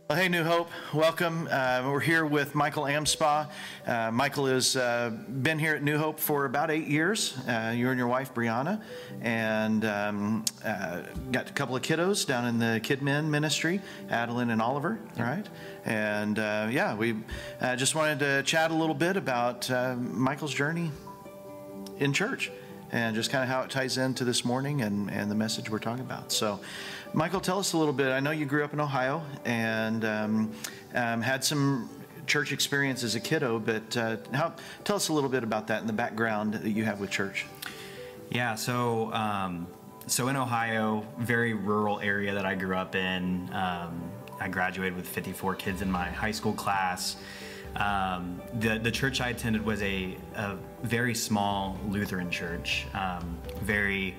Well, 0.09 0.17
hey, 0.17 0.27
New 0.27 0.43
Hope, 0.43 0.71
welcome. 0.91 1.47
Uh, 1.51 1.83
we're 1.85 1.99
here 1.99 2.25
with 2.25 2.55
Michael 2.55 2.85
Amspa. 2.85 3.47
Uh, 3.85 4.09
Michael 4.09 4.47
has 4.47 4.75
uh, 4.75 5.11
been 5.11 5.59
here 5.59 5.75
at 5.75 5.83
New 5.83 5.99
Hope 5.99 6.19
for 6.19 6.45
about 6.45 6.71
eight 6.71 6.87
years. 6.87 7.37
Uh, 7.47 7.75
you 7.75 7.89
and 7.89 7.99
your 7.99 8.07
wife, 8.07 8.33
Brianna, 8.33 8.81
and 9.21 9.85
um, 9.85 10.45
uh, 10.65 11.03
got 11.31 11.51
a 11.51 11.53
couple 11.53 11.75
of 11.75 11.83
kiddos 11.83 12.25
down 12.25 12.47
in 12.47 12.57
the 12.57 12.81
KidMin 12.83 13.25
ministry, 13.25 13.81
Adeline 14.09 14.49
and 14.49 14.63
Oliver, 14.63 14.97
right? 15.15 15.45
And 15.85 16.39
uh, 16.39 16.69
yeah, 16.71 16.95
we 16.95 17.15
just 17.75 17.93
wanted 17.93 18.17
to 18.17 18.41
chat 18.41 18.71
a 18.71 18.73
little 18.73 18.95
bit 18.95 19.15
about 19.15 19.69
Michael's 19.99 20.55
journey 20.55 20.89
in 21.99 22.13
church 22.13 22.49
and 22.91 23.15
just 23.15 23.29
kind 23.29 23.43
of 23.43 23.49
how 23.49 23.61
it 23.61 23.69
ties 23.69 23.97
into 23.97 24.23
this 24.23 24.43
morning 24.43 24.81
and, 24.81 25.11
and 25.11 25.29
the 25.29 25.35
message 25.35 25.69
we're 25.69 25.79
talking 25.79 26.03
about. 26.03 26.31
So, 26.31 26.59
Michael, 27.13 27.39
tell 27.39 27.57
us 27.57 27.73
a 27.73 27.77
little 27.77 27.93
bit. 27.93 28.11
I 28.11 28.19
know 28.19 28.29
you 28.29 28.45
grew 28.45 28.63
up 28.63 28.73
in 28.73 28.79
Ohio 28.79 29.23
and 29.43 30.05
um, 30.05 30.51
um, 30.93 31.21
had 31.21 31.43
some 31.43 31.89
church 32.27 32.51
experience 32.51 33.03
as 33.03 33.15
a 33.15 33.19
kiddo, 33.19 33.57
but 33.57 33.97
uh, 33.97 34.17
how, 34.31 34.53
tell 34.83 34.95
us 34.95 35.09
a 35.09 35.13
little 35.13 35.29
bit 35.29 35.43
about 35.43 35.67
that 35.67 35.79
and 35.79 35.89
the 35.89 35.93
background 35.93 36.53
that 36.53 36.69
you 36.69 36.85
have 36.85 36.99
with 36.99 37.09
church. 37.09 37.47
Yeah, 38.29 38.53
so 38.53 39.11
um, 39.11 39.65
so 40.05 40.27
in 40.27 40.35
Ohio, 40.35 41.03
very 41.17 41.53
rural 41.53 41.99
area 41.99 42.33
that 42.35 42.45
I 42.45 42.53
grew 42.53 42.75
up 42.75 42.95
in. 42.95 43.49
Um, 43.53 44.11
I 44.39 44.47
graduated 44.47 44.95
with 44.95 45.07
54 45.07 45.55
kids 45.55 45.81
in 45.81 45.91
my 45.91 46.09
high 46.09 46.31
school 46.31 46.53
class. 46.53 47.15
Um, 47.75 48.39
the 48.59 48.77
the 48.77 48.91
church 48.91 49.19
I 49.19 49.29
attended 49.29 49.65
was 49.65 49.81
a, 49.81 50.15
a 50.35 50.57
very 50.83 51.15
small 51.15 51.79
Lutheran 51.87 52.29
church, 52.29 52.85
um, 52.93 53.35
very 53.61 54.15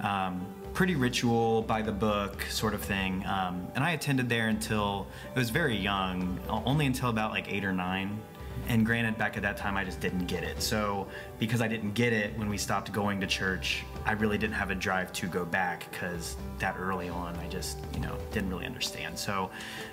um, 0.00 0.44
pretty 0.74 0.96
ritual 0.96 1.62
by 1.62 1.80
the 1.80 1.92
book 1.92 2.42
sort 2.50 2.74
of 2.74 2.82
thing. 2.82 3.24
Um, 3.26 3.66
and 3.76 3.84
I 3.84 3.92
attended 3.92 4.28
there 4.28 4.48
until 4.48 5.06
I 5.34 5.38
was 5.38 5.50
very 5.50 5.76
young, 5.76 6.38
only 6.48 6.86
until 6.86 7.10
about 7.10 7.30
like 7.30 7.50
eight 7.50 7.64
or 7.64 7.72
nine. 7.72 8.20
And 8.66 8.84
granted, 8.84 9.16
back 9.16 9.36
at 9.36 9.42
that 9.42 9.56
time, 9.56 9.76
I 9.76 9.84
just 9.84 10.00
didn't 10.00 10.26
get 10.26 10.42
it. 10.42 10.60
So, 10.62 11.06
because 11.38 11.60
I 11.60 11.68
didn't 11.68 11.92
get 11.92 12.12
it 12.12 12.36
when 12.38 12.48
we 12.48 12.58
stopped 12.58 12.92
going 12.92 13.20
to 13.20 13.26
church, 13.26 13.84
I 14.04 14.12
really 14.12 14.38
didn't 14.38 14.54
have 14.54 14.70
a 14.70 14.74
drive 14.74 15.12
to 15.14 15.26
go 15.26 15.44
back 15.44 15.90
because 15.90 16.36
that 16.58 16.76
early 16.78 17.08
on, 17.08 17.36
I 17.36 17.48
just, 17.48 17.78
you 17.94 18.00
know, 18.00 18.16
didn't 18.32 18.50
really 18.50 18.66
understand. 18.66 19.18
So, 19.18 19.50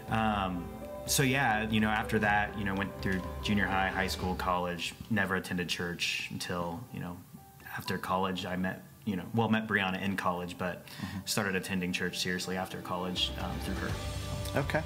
um, 0.10 0.68
so 1.06 1.22
yeah, 1.22 1.70
you 1.70 1.80
know, 1.80 1.90
after 1.90 2.18
that, 2.20 2.58
you 2.58 2.64
know, 2.64 2.74
went 2.74 2.92
through 3.02 3.22
junior 3.44 3.66
high, 3.66 3.90
high 3.90 4.08
school, 4.08 4.36
college, 4.36 4.94
never 5.10 5.36
attended 5.36 5.68
church 5.68 6.30
until, 6.32 6.80
you 6.94 7.02
know, 7.02 7.18
after 7.78 7.98
college, 7.98 8.46
I 8.46 8.56
met 8.56 8.84
you 9.06 9.16
know, 9.16 9.24
well, 9.34 9.50
met 9.50 9.68
Brianna 9.68 10.02
in 10.02 10.16
college, 10.16 10.58
but 10.58 10.86
mm-hmm. 10.86 11.20
started 11.26 11.56
attending 11.56 11.92
church 11.92 12.20
seriously 12.20 12.58
after 12.58 12.80
college 12.82 13.32
um, 13.42 13.52
through 13.62 13.76
her. 13.76 13.92
Okay. 14.56 14.84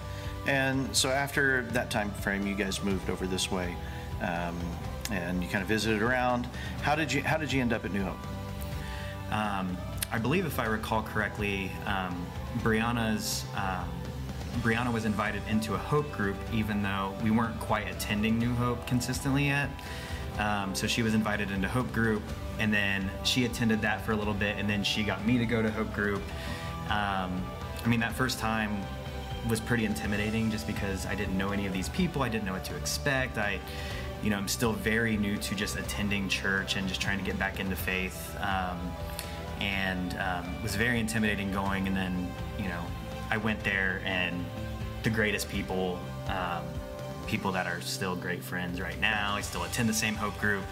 And 0.47 0.95
so 0.95 1.10
after 1.10 1.63
that 1.71 1.89
time 1.89 2.12
frame, 2.12 2.45
you 2.45 2.56
guys 2.56 2.84
moved 2.84 3.10
over 3.10 3.25
this 3.25 3.51
way, 3.51 3.75
um, 4.21 4.58
and 5.12 5.43
you 5.43 5.49
kind 5.49 5.62
of 5.62 5.67
visited 5.67 6.01
around. 6.01 6.47
How 6.82 6.95
did 6.95 7.12
you 7.12 7.23
How 7.23 7.38
did 7.38 7.51
you 7.51 7.62
end 7.62 7.73
up 7.73 7.84
at 7.84 7.91
New 7.91 8.04
Hope? 8.04 8.17
Um, 9.32 9.78
I 10.12 10.19
believe, 10.19 10.45
if 10.45 10.60
I 10.60 10.65
recall 10.65 11.01
correctly, 11.01 11.71
um, 11.88 12.25
Brianna's 12.60 13.43
um, 13.58 13.89
Brianna 14.62 14.93
was 14.93 15.06
invited 15.06 15.41
into 15.49 15.73
a 15.73 15.78
Hope 15.78 16.12
group, 16.12 16.38
even 16.54 16.82
though 16.82 17.13
we 17.23 17.32
weren't 17.32 17.60
quite 17.60 17.89
attending 17.89 18.38
New 18.38 18.54
Hope 18.54 18.86
consistently 18.88 19.47
yet. 19.47 19.69
Um, 20.39 20.76
so 20.76 20.88
she 20.88 21.02
was 21.02 21.13
invited 21.13 21.52
into 21.52 21.67
Hope 21.67 21.91
group, 21.93 22.24
and 22.60 22.74
then 22.74 23.10
she 23.24 23.45
attended 23.45 23.82
that 23.82 24.06
for 24.06 24.12
a 24.12 24.15
little 24.15 24.34
bit, 24.34 24.58
and 24.58 24.69
then 24.69 24.84
she 24.84 25.04
got 25.04 25.26
me 25.26 25.38
to 25.38 25.45
go 25.45 25.62
to 25.62 25.71
Hope 25.71 25.93
Group. 25.93 26.21
Um, 26.89 27.43
I 27.84 27.88
mean, 27.88 28.00
that 28.00 28.13
first 28.13 28.39
time 28.39 28.82
was 29.50 29.60
pretty 29.60 29.86
intimidating 29.86 30.52
just 30.52 30.67
because 30.67 31.06
I 31.06 31.15
didn't 31.15 31.38
know 31.38 31.52
any 31.52 31.67
of 31.67 31.74
these 31.74 31.89
people. 31.89 32.24
I 32.24 32.30
didn't 32.30 32.45
know 32.45 32.54
what 32.54 32.65
to 32.65 32.76
expect. 32.76 33.38
I, 33.38 33.60
you 34.24 34.30
know, 34.30 34.38
I'm 34.38 34.48
still 34.48 34.74
very 34.74 35.17
new 35.17 35.38
to 35.38 35.56
just 35.56 35.78
attending 35.78 36.28
church 36.30 36.76
and 36.76 36.88
just 36.88 37.00
trying 37.00 37.19
to 37.19 37.24
get 37.24 37.38
back 37.38 37.60
into 37.60 37.76
faith. 37.76 38.36
Um, 38.41 38.91
and 39.62 40.17
um, 40.17 40.62
was 40.62 40.76
very 40.76 41.00
intimidating 41.00 41.52
going. 41.52 41.88
And 41.88 41.95
then, 41.95 42.28
you 42.58 42.67
know, 42.67 42.82
I 43.30 43.38
went 43.38 43.63
there 43.63 44.02
and 44.06 44.45
the 45.04 45.10
greatest 45.10 45.50
people, 45.50 46.00
um, 46.28 46.63
people 47.28 47.52
that 47.52 47.68
are 47.68 47.82
still 47.82 48.16
great 48.16 48.44
friends 48.44 48.80
right 48.80 49.00
now. 49.00 49.36
I 49.36 49.42
still 49.42 49.64
attend 49.64 49.90
the 49.90 49.94
same 49.94 50.16
Hope 50.16 50.38
Group. 50.40 50.64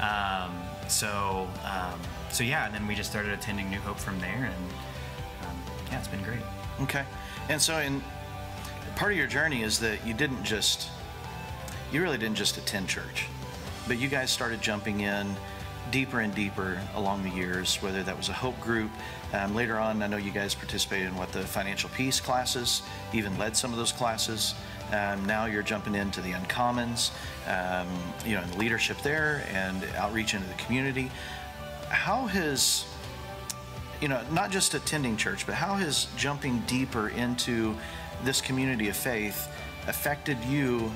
Um, 0.00 0.62
so, 0.88 1.46
um, 1.64 2.00
so 2.30 2.42
yeah, 2.42 2.66
and 2.66 2.74
then 2.74 2.86
we 2.86 2.94
just 2.94 3.10
started 3.10 3.32
attending 3.32 3.70
New 3.70 3.80
Hope 3.80 3.98
from 3.98 4.18
there, 4.20 4.50
and 4.52 4.64
um, 5.42 5.56
yeah, 5.90 5.98
it's 5.98 6.08
been 6.08 6.22
great. 6.22 6.40
Okay, 6.80 7.04
and 7.48 7.60
so 7.60 7.78
in 7.78 8.02
part 8.96 9.12
of 9.12 9.18
your 9.18 9.26
journey 9.26 9.62
is 9.62 9.78
that 9.80 10.04
you 10.06 10.14
didn't 10.14 10.42
just, 10.42 10.88
you 11.92 12.02
really 12.02 12.18
didn't 12.18 12.36
just 12.36 12.56
attend 12.56 12.88
church, 12.88 13.26
but 13.86 13.98
you 13.98 14.08
guys 14.08 14.30
started 14.30 14.62
jumping 14.62 15.00
in 15.00 15.34
deeper 15.90 16.20
and 16.20 16.34
deeper 16.34 16.80
along 16.94 17.22
the 17.22 17.30
years, 17.30 17.76
whether 17.76 18.02
that 18.02 18.16
was 18.16 18.28
a 18.28 18.32
hope 18.32 18.58
group. 18.60 18.90
Um, 19.32 19.54
later 19.54 19.78
on, 19.78 20.02
I 20.02 20.06
know 20.06 20.16
you 20.16 20.30
guys 20.30 20.54
participated 20.54 21.08
in 21.08 21.16
what 21.16 21.32
the 21.32 21.42
financial 21.42 21.90
peace 21.90 22.20
classes, 22.20 22.82
even 23.12 23.36
led 23.38 23.56
some 23.56 23.72
of 23.72 23.78
those 23.78 23.92
classes. 23.92 24.54
Um, 24.92 25.24
now 25.24 25.46
you're 25.46 25.62
jumping 25.62 25.94
into 25.94 26.20
the 26.20 26.32
uncommons, 26.32 27.10
um, 27.46 27.88
you 28.24 28.34
know, 28.34 28.42
and 28.42 28.54
leadership 28.56 28.98
there 29.02 29.46
and 29.52 29.84
outreach 29.96 30.34
into 30.34 30.48
the 30.48 30.54
community. 30.54 31.10
How 31.88 32.26
has, 32.26 32.84
you 34.00 34.08
know, 34.08 34.20
not 34.32 34.50
just 34.50 34.74
attending 34.74 35.16
church, 35.16 35.46
but 35.46 35.54
how 35.54 35.74
has 35.74 36.06
jumping 36.16 36.60
deeper 36.66 37.08
into 37.10 37.76
this 38.24 38.40
community 38.40 38.88
of 38.88 38.96
faith 38.96 39.48
affected 39.86 40.38
you 40.44 40.90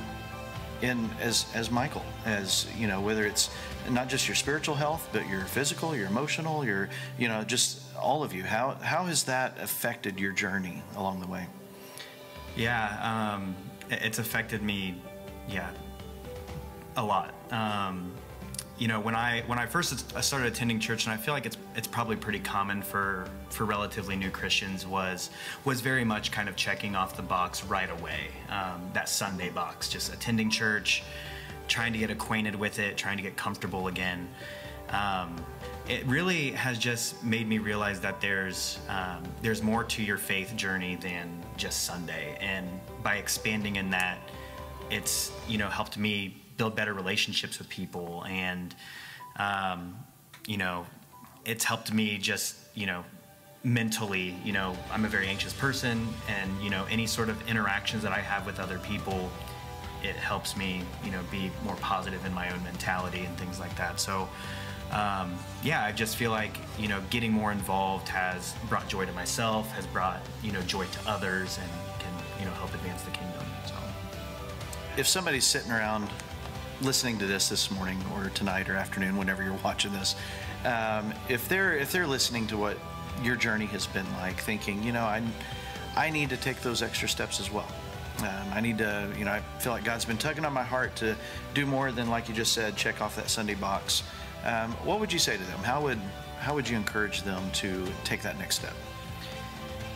in 0.83 1.09
as 1.20 1.46
as 1.54 1.70
Michael, 1.70 2.04
as 2.24 2.66
you 2.76 2.87
know, 2.87 3.00
whether 3.00 3.24
it's 3.24 3.50
not 3.90 4.09
just 4.09 4.28
your 4.28 4.35
spiritual 4.35 4.74
health, 4.74 5.09
but 5.12 5.26
your 5.28 5.42
physical, 5.42 5.96
your 5.96 6.07
emotional, 6.07 6.64
your 6.64 6.88
you 7.18 7.28
know, 7.28 7.42
just 7.42 7.80
all 7.96 8.22
of 8.22 8.35
you. 8.35 8.42
How 8.42 8.72
how 8.83 9.04
has 9.04 9.24
that 9.24 9.59
affected 9.61 10.20
your 10.20 10.33
journey 10.33 10.83
along 10.96 11.20
the 11.20 11.26
way? 11.26 11.46
Yeah, 12.57 13.35
um, 13.35 13.57
it's 13.90 14.18
affected 14.18 14.62
me, 14.62 15.01
yeah, 15.49 15.70
a 16.97 17.05
lot. 17.05 17.35
Um, 17.51 18.12
you 18.77 18.88
know, 18.88 18.99
when 18.99 19.14
I 19.14 19.42
when 19.47 19.59
I 19.59 19.66
first 19.66 20.20
started 20.23 20.49
attending 20.49 20.81
church, 20.81 21.05
and 21.05 21.14
I 21.14 21.16
feel 21.16 21.33
like 21.33 21.47
it's 21.47 21.57
it's 21.77 21.87
probably 21.87 22.16
pretty 22.16 22.40
common 22.40 22.83
for 22.83 23.29
for 23.51 23.64
relatively 23.64 24.16
new 24.16 24.31
Christians 24.31 24.87
was 24.87 25.31
was 25.64 25.81
very 25.81 26.05
much 26.05 26.33
kind 26.33 26.49
of 26.49 26.57
checking 26.57 26.97
off 26.97 27.16
the 27.16 27.23
box 27.23 27.64
right 27.64 27.90
away. 28.01 28.29
Um, 28.51 28.90
that 28.92 29.09
Sunday 29.09 29.51
box, 29.51 29.88
just 29.88 30.12
attending 30.12 30.51
church, 30.51 31.05
trying 31.68 31.92
to 31.92 31.99
get 31.99 32.11
acquainted 32.11 32.57
with 32.57 32.81
it, 32.81 32.97
trying 32.97 33.16
to 33.16 33.23
get 33.23 33.37
comfortable 33.37 33.87
again. 33.87 34.29
Um, 34.90 35.37
it 35.88 36.07
really 36.07 36.53
has 36.53 36.79
just 36.79 37.23
made 37.23 37.47
me 37.47 37.59
realize 37.59 38.01
that 38.01 38.20
there's 38.20 38.79
um, 38.88 39.23
there's 39.42 39.62
more 39.62 39.85
to 39.85 40.03
your 40.03 40.16
faith 40.16 40.57
journey 40.57 40.97
than 40.97 41.42
just 41.57 41.85
Sunday, 41.85 42.38
and 42.40 42.68
by 43.03 43.16
expanding 43.16 43.77
in 43.77 43.90
that, 43.90 44.18
it's 44.90 45.31
you 45.47 45.59
know 45.59 45.68
helped 45.68 45.99
me 45.99 46.37
build 46.57 46.75
better 46.75 46.94
relationships 46.94 47.59
with 47.59 47.68
people, 47.68 48.25
and 48.27 48.75
um, 49.38 49.97
you 50.47 50.57
know 50.57 50.87
it's 51.44 51.64
helped 51.64 51.92
me 51.92 52.16
just 52.16 52.57
you 52.75 52.87
know 52.87 53.05
mentally 53.64 54.35
you 54.44 54.53
know 54.53 54.77
i'm 54.92 55.07
a 55.07 55.09
very 55.09 55.27
anxious 55.27 55.53
person. 55.53 56.09
And 56.29 56.62
you 56.62 56.70
know 56.70 56.87
any 56.90 57.07
sort 57.07 57.29
of 57.29 57.49
interactions 57.49 58.03
that 58.03 58.12
i 58.12 58.20
have 58.20 58.44
with 58.44 58.61
other 58.61 58.79
people 58.79 59.31
it 60.03 60.16
helps 60.16 60.57
me 60.57 60.83
you 61.03 61.11
know 61.11 61.20
be 61.31 61.51
more 61.64 61.77
positive 61.77 62.25
in 62.27 62.35
my 62.35 62.51
own 62.51 62.62
mentality 62.62 63.25
and 63.25 63.37
things 63.38 63.59
like 63.59 63.75
that. 63.77 63.99
So 63.99 64.29
um, 64.94 65.37
yeah, 65.62 65.85
I 65.85 65.92
just 65.92 66.16
feel 66.16 66.30
like 66.30 66.57
you 66.78 66.88
know 66.88 67.02
getting 67.11 67.33
more 67.33 67.50
involved 67.50 68.09
has 68.09 68.54
brought 68.68 68.88
joy 68.88 69.04
to 69.04 69.12
myself, 69.12 69.70
has 69.72 69.87
brought 69.87 70.20
you 70.42 70.52
know 70.52 70.62
joy 70.62 70.87
to 70.87 71.11
others, 71.11 71.59
and 71.61 71.70
can 71.98 72.12
you 72.38 72.44
know 72.44 72.52
help 72.52 72.72
advance 72.74 73.02
the 73.02 73.11
kingdom. 73.11 73.42
So, 73.66 73.74
if 74.96 75.09
somebody's 75.09 75.44
sitting 75.44 75.72
around 75.72 76.09
listening 76.80 77.18
to 77.18 77.26
this 77.26 77.48
this 77.48 77.70
morning 77.70 78.02
or 78.14 78.30
tonight 78.30 78.68
or 78.68 78.76
afternoon, 78.76 79.16
whenever 79.16 79.42
you're 79.42 79.59
watching 79.64 79.92
this, 79.92 80.14
um, 80.64 81.12
if 81.28 81.48
they're 81.48 81.76
if 81.76 81.90
they're 81.90 82.07
listening 82.07 82.46
to 82.48 82.57
what 82.57 82.78
your 83.22 83.37
journey 83.37 83.66
has 83.66 83.87
been 83.87 84.07
like, 84.14 84.40
thinking, 84.40 84.83
you 84.83 84.92
know, 84.92 85.04
I 85.04 85.22
I 85.96 86.11
need 86.11 86.30
to 86.30 86.37
take 86.37 86.61
those 86.61 86.83
extra 86.83 87.09
steps 87.09 87.40
as 87.40 87.50
well. 87.50 87.68
Um, 88.20 88.52
I 88.52 88.61
need 88.61 88.78
to, 88.78 89.11
you 89.18 89.24
know, 89.24 89.33
I 89.33 89.40
feel 89.59 89.72
like 89.72 89.85
God's 89.85 90.04
been 90.04 90.16
tugging 90.16 90.44
on 90.44 90.52
my 90.52 90.62
heart 90.62 90.94
to 90.96 91.16
do 91.52 91.66
more 91.66 91.90
than, 91.90 92.09
like 92.09 92.28
you 92.28 92.35
just 92.35 92.52
said, 92.52 92.76
check 92.76 93.00
off 93.00 93.16
that 93.16 93.28
Sunday 93.28 93.54
box. 93.54 94.04
Um, 94.44 94.72
what 94.85 95.00
would 95.00 95.12
you 95.12 95.18
say 95.18 95.37
to 95.37 95.42
them? 95.44 95.61
How 95.61 95.80
would 95.83 95.98
how 96.38 96.54
would 96.54 96.68
you 96.68 96.76
encourage 96.76 97.22
them 97.22 97.42
to 97.52 97.87
take 98.04 98.20
that 98.22 98.38
next 98.38 98.57
step? 98.57 98.74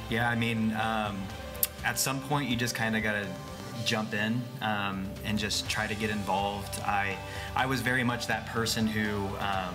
Yeah, 0.09 0.31
I 0.31 0.35
mean, 0.35 0.75
um, 0.77 1.23
at 1.85 1.99
some 1.99 2.21
point 2.23 2.49
you 2.49 2.57
just 2.57 2.75
kind 2.75 2.97
of 2.97 3.03
got 3.03 3.13
to 3.13 3.27
jump 3.85 4.15
in 4.15 4.43
um, 4.63 5.07
and 5.25 5.39
just 5.39 5.69
try 5.69 5.87
to 5.87 5.95
get 5.95 6.09
involved. 6.11 6.81
I 6.81 7.17
I 7.55 7.67
was 7.67 7.83
very 7.83 8.03
much 8.03 8.27
that 8.29 8.47
person 8.47 8.87
who 8.87 9.27
um, 9.39 9.75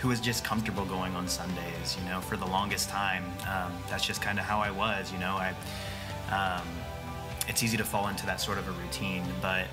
who 0.00 0.08
was 0.08 0.20
just 0.20 0.44
comfortable 0.44 0.84
going 0.84 1.14
on 1.14 1.28
Sundays. 1.28 1.96
You 2.00 2.10
know, 2.10 2.20
for 2.20 2.36
the 2.36 2.46
longest 2.46 2.88
time, 2.88 3.24
um, 3.48 3.72
that's 3.88 4.04
just 4.04 4.20
kind 4.20 4.40
of 4.40 4.44
how 4.44 4.58
I 4.58 4.72
was. 4.72 5.12
You 5.12 5.18
know, 5.20 5.36
I 5.36 5.54
um, 6.32 6.66
it's 7.46 7.62
easy 7.62 7.76
to 7.76 7.84
fall 7.84 8.08
into 8.08 8.26
that 8.26 8.40
sort 8.40 8.58
of 8.58 8.66
a 8.66 8.72
routine. 8.72 9.22
But 9.40 9.66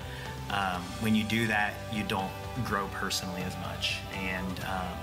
um, 0.50 0.80
when 1.00 1.16
you 1.16 1.24
do 1.24 1.48
that, 1.48 1.74
you 1.92 2.04
don't 2.04 2.30
grow 2.64 2.88
personally 2.88 3.42
as 3.42 3.56
much, 3.58 3.98
and 4.14 4.60
um, 4.60 4.98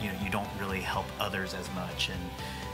you 0.00 0.08
know 0.08 0.18
you 0.22 0.30
don't 0.30 0.48
really 0.58 0.80
help 0.80 1.06
others 1.20 1.54
as 1.54 1.72
much. 1.74 2.08
And 2.08 2.20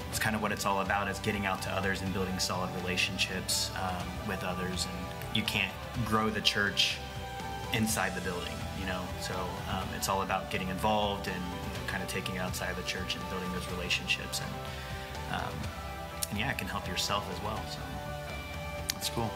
it's 0.08 0.18
kind 0.18 0.34
of 0.34 0.42
what 0.42 0.52
it's 0.52 0.66
all 0.66 0.80
about: 0.80 1.08
is 1.08 1.18
getting 1.20 1.46
out 1.46 1.62
to 1.62 1.70
others 1.70 2.02
and 2.02 2.12
building 2.12 2.38
solid 2.38 2.70
relationships 2.82 3.70
um, 3.80 4.06
with 4.28 4.42
others. 4.44 4.86
And 4.86 5.36
you 5.36 5.42
can't 5.42 5.72
grow 6.04 6.30
the 6.30 6.40
church 6.40 6.98
inside 7.72 8.14
the 8.14 8.22
building, 8.22 8.56
you 8.80 8.86
know. 8.86 9.02
So 9.20 9.34
um, 9.70 9.88
it's 9.96 10.08
all 10.08 10.22
about 10.22 10.50
getting 10.50 10.68
involved 10.68 11.26
and 11.26 11.36
you 11.36 11.80
know, 11.80 11.86
kind 11.86 12.02
of 12.02 12.08
taking 12.08 12.36
it 12.36 12.40
outside 12.40 12.76
the 12.76 12.82
church 12.82 13.16
and 13.16 13.28
building 13.30 13.50
those 13.52 13.70
relationships. 13.72 14.40
And 14.40 15.40
um, 15.40 15.54
and 16.30 16.38
yeah, 16.38 16.50
it 16.50 16.58
can 16.58 16.68
help 16.68 16.86
yourself 16.86 17.28
as 17.34 17.42
well. 17.42 17.60
So. 17.70 17.78
That's 19.00 19.08
cool. 19.10 19.30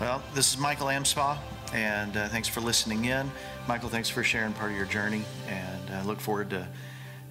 Well, 0.00 0.22
this 0.34 0.50
is 0.50 0.58
Michael 0.58 0.86
Amspaugh, 0.86 1.36
and 1.72 2.16
uh, 2.16 2.28
thanks 2.28 2.48
for 2.48 2.60
listening 2.60 3.06
in. 3.06 3.30
Michael, 3.66 3.88
thanks 3.88 4.08
for 4.08 4.22
sharing 4.22 4.52
part 4.52 4.70
of 4.70 4.76
your 4.76 4.86
journey, 4.86 5.24
and 5.48 5.90
I 5.90 6.00
uh, 6.00 6.04
look 6.04 6.20
forward 6.20 6.50
to 6.50 6.68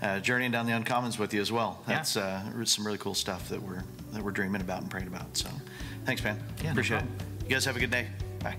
uh, 0.02 0.20
journeying 0.20 0.52
down 0.52 0.66
the 0.66 0.72
uncommons 0.72 1.20
with 1.20 1.34
you 1.34 1.42
as 1.42 1.52
well. 1.52 1.82
That's 1.86 2.16
yeah. 2.16 2.44
uh, 2.56 2.66
some 2.66 2.86
really 2.86 2.98
cool 2.98 3.14
stuff 3.14 3.50
that 3.50 3.62
we're 3.62 3.84
that 4.14 4.24
we're 4.24 4.32
dreaming 4.32 4.62
about 4.62 4.82
and 4.82 4.90
praying 4.90 5.08
about. 5.08 5.38
So, 5.38 5.50
thanks, 6.06 6.24
man. 6.24 6.40
Yeah, 6.64 6.72
appreciate 6.72 7.02
no 7.02 7.06
it. 7.06 7.44
You 7.44 7.50
guys 7.56 7.66
have 7.66 7.76
a 7.76 7.80
good 7.80 7.92
day. 7.92 8.08
Bye. 8.40 8.56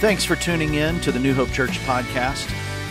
Thanks 0.00 0.24
for 0.24 0.34
tuning 0.34 0.74
in 0.74 0.98
to 1.00 1.12
the 1.12 1.18
New 1.18 1.34
Hope 1.34 1.50
Church 1.50 1.78
podcast. 1.80 2.59